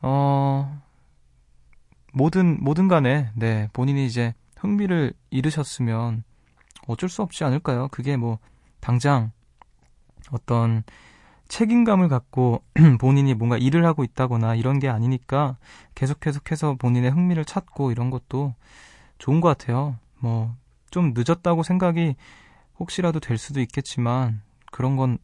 어, 0.03 0.83
뭐든, 2.13 2.63
뭐든 2.63 2.89
간에, 2.89 3.31
네, 3.35 3.69
본인이 3.73 4.05
이제 4.07 4.35
흥미를 4.59 5.15
잃으셨으면 5.31 6.25
어쩔 6.89 7.09
수 7.09 7.23
없지 7.23 7.45
않을까요? 7.45 7.89
그게 7.89 8.17
뭐, 8.17 8.39
당장 8.81 9.31
어떤 10.31 10.83
책임감을 11.49 12.09
갖고 12.09 12.63
본인이 13.01 13.35
뭔가 13.35 13.57
일을 13.57 13.85
하고 13.85 14.05
있다거나 14.05 14.55
이런 14.55 14.79
게 14.79 14.89
아니니까 14.89 15.57
계속 15.95 16.21
계속해서 16.21 16.75
본인의 16.75 17.11
흥미를 17.11 17.45
찾고 17.45 17.91
이런 17.91 18.11
것도 18.11 18.55
좋은 19.19 19.41
것 19.41 19.49
같아요. 19.49 19.97
뭐, 20.19 20.55
좀 20.91 21.13
늦었다고 21.15 21.63
생각이 21.63 22.17
혹시라도 22.79 23.21
될 23.21 23.39
수도 23.39 23.61
있겠지만 23.61 24.43
그런 24.73 24.97
건, 24.97 25.19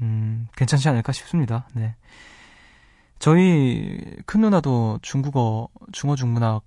음, 0.00 0.48
괜찮지 0.56 0.88
않을까 0.88 1.12
싶습니다. 1.12 1.68
네. 1.74 1.94
저희 3.18 3.98
큰 4.26 4.42
누나도 4.42 4.98
중국어, 5.02 5.68
중어 5.92 6.16
중문학 6.16 6.62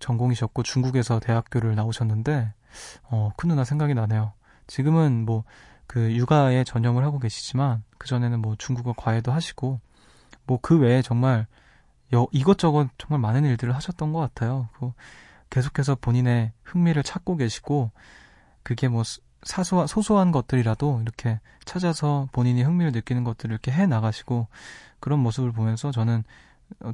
전공이셨고 0.00 0.62
중국에서 0.62 1.20
대학교를 1.20 1.74
나오셨는데 1.74 2.52
어, 3.04 3.30
큰 3.36 3.48
누나 3.48 3.64
생각이 3.64 3.94
나네요. 3.94 4.32
지금은 4.66 5.24
뭐 5.24 5.44
그 5.92 6.10
육아에 6.16 6.64
전념을 6.64 7.04
하고 7.04 7.18
계시지만 7.18 7.84
그 7.98 8.08
전에는 8.08 8.40
뭐 8.40 8.56
중국어 8.56 8.94
과외도 8.96 9.30
하시고 9.30 9.78
뭐 10.46 10.58
그 10.62 10.78
외에 10.78 11.02
정말 11.02 11.46
여, 12.14 12.26
이것저것 12.32 12.88
정말 12.96 13.20
많은 13.20 13.44
일들을 13.44 13.74
하셨던 13.74 14.14
것 14.14 14.20
같아요. 14.20 14.70
그 14.78 14.90
계속해서 15.50 15.96
본인의 15.96 16.52
흥미를 16.64 17.02
찾고 17.02 17.36
계시고 17.36 17.90
그게 18.62 18.88
뭐 18.88 19.02
사소한 19.42 19.86
소소한 19.86 20.32
것들이라도 20.32 21.00
이렇게 21.02 21.40
찾아서 21.66 22.26
본인이 22.32 22.62
흥미를 22.62 22.92
느끼는 22.92 23.22
것들을 23.22 23.52
이렇게 23.52 23.70
해 23.70 23.86
나가시고 23.86 24.48
그런 24.98 25.18
모습을 25.18 25.52
보면서 25.52 25.90
저는 25.90 26.24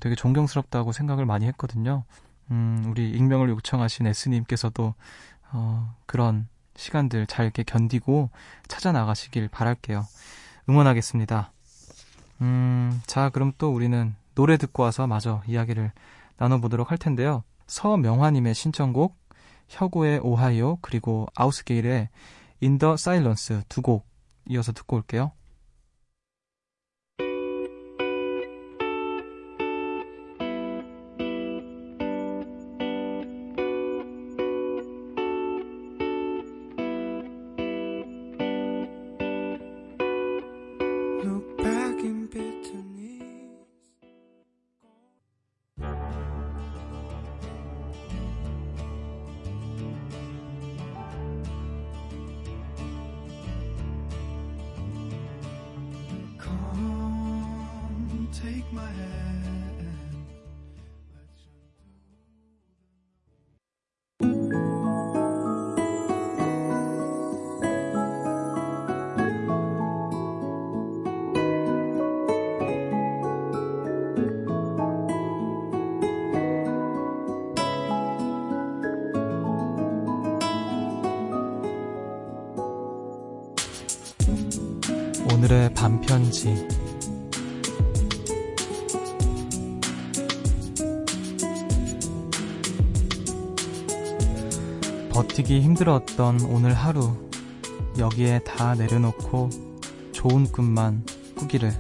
되게 0.01 0.17
존경스럽다고 0.17 0.91
생각을 0.91 1.25
많이 1.25 1.47
했거든요. 1.47 2.03
음, 2.51 2.85
우리 2.89 3.11
익명을 3.11 3.49
요청하신 3.51 4.09
S님께서도 4.09 4.95
어, 5.53 5.95
그런 6.07 6.49
시간들 6.79 7.27
잘 7.27 7.45
이렇게 7.45 7.65
견디고 7.65 8.31
찾아 8.69 8.93
나가시길 8.93 9.49
바랄게요. 9.49 10.07
응원하겠습니다. 10.69 11.53
음, 12.41 13.03
자, 13.07 13.31
그럼 13.31 13.53
또 13.59 13.75
우리는 13.75 14.15
노래 14.35 14.57
듣고 14.57 14.85
와서 14.85 15.07
마저 15.07 15.43
이야기를 15.47 15.91
나눠보도록 16.37 16.91
할 16.93 16.99
텐데요. 16.99 17.43
서명화님의 17.67 18.55
신청곡, 18.55 19.19
혁오의 19.69 20.21
오하이오, 20.21 20.79
그리고 20.81 21.27
아우스게일의 21.35 22.09
인더 22.61 22.97
사일런스 22.97 23.63
두 23.69 23.83
곡 23.83 24.07
이어서 24.49 24.73
듣고 24.73 24.97
올게요. 24.97 25.33
오늘의 85.31 85.73
반편지 85.75 86.67
버티기 95.39 95.61
힘들었던 95.61 96.41
오늘 96.43 96.75
하루 96.75 97.17
여기에 97.97 98.41
다 98.41 98.75
내려놓고 98.75 99.51
좋은 100.13 100.45
꿈만 100.51 101.05
꾸기를 101.37 101.73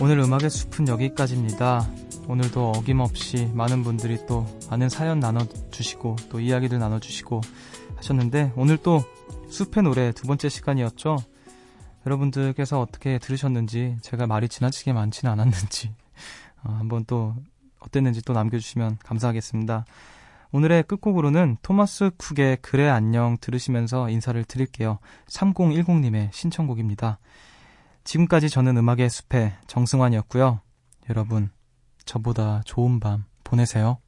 오늘 0.00 0.18
음악의 0.18 0.50
숲은 0.50 0.88
여기까지입니다. 0.88 1.88
오늘도 2.26 2.72
어김없이 2.72 3.50
많은 3.54 3.82
분들이 3.82 4.18
또 4.26 4.46
많은 4.68 4.90
사연 4.90 5.18
나눠주시고 5.18 6.16
또 6.28 6.40
이야기를 6.40 6.78
나눠주시고 6.78 7.40
하셨는데 7.96 8.52
오늘 8.54 8.76
또 8.76 9.02
숲의 9.48 9.82
노래 9.82 10.12
두 10.12 10.26
번째 10.26 10.50
시간이었죠. 10.50 11.16
여러분들께서 12.08 12.80
어떻게 12.80 13.18
들으셨는지 13.18 13.98
제가 14.00 14.26
말이 14.26 14.48
지나치게 14.48 14.92
많지는 14.92 15.32
않았는지 15.32 15.94
어, 16.64 16.72
한번 16.72 17.04
또 17.06 17.34
어땠는지 17.80 18.22
또 18.22 18.32
남겨주시면 18.32 18.98
감사하겠습니다. 19.04 19.84
오늘의 20.50 20.84
끝곡으로는 20.84 21.58
토마스 21.60 22.10
쿡의 22.16 22.58
그래 22.62 22.88
안녕 22.88 23.36
들으시면서 23.38 24.08
인사를 24.08 24.42
드릴게요. 24.44 24.98
3010님의 25.28 26.32
신청곡입니다. 26.32 27.18
지금까지 28.04 28.48
저는 28.48 28.78
음악의 28.78 29.10
숲의 29.10 29.52
정승환이었고요. 29.66 30.60
여러분, 31.10 31.50
저보다 32.06 32.62
좋은 32.64 32.98
밤 32.98 33.26
보내세요. 33.44 33.98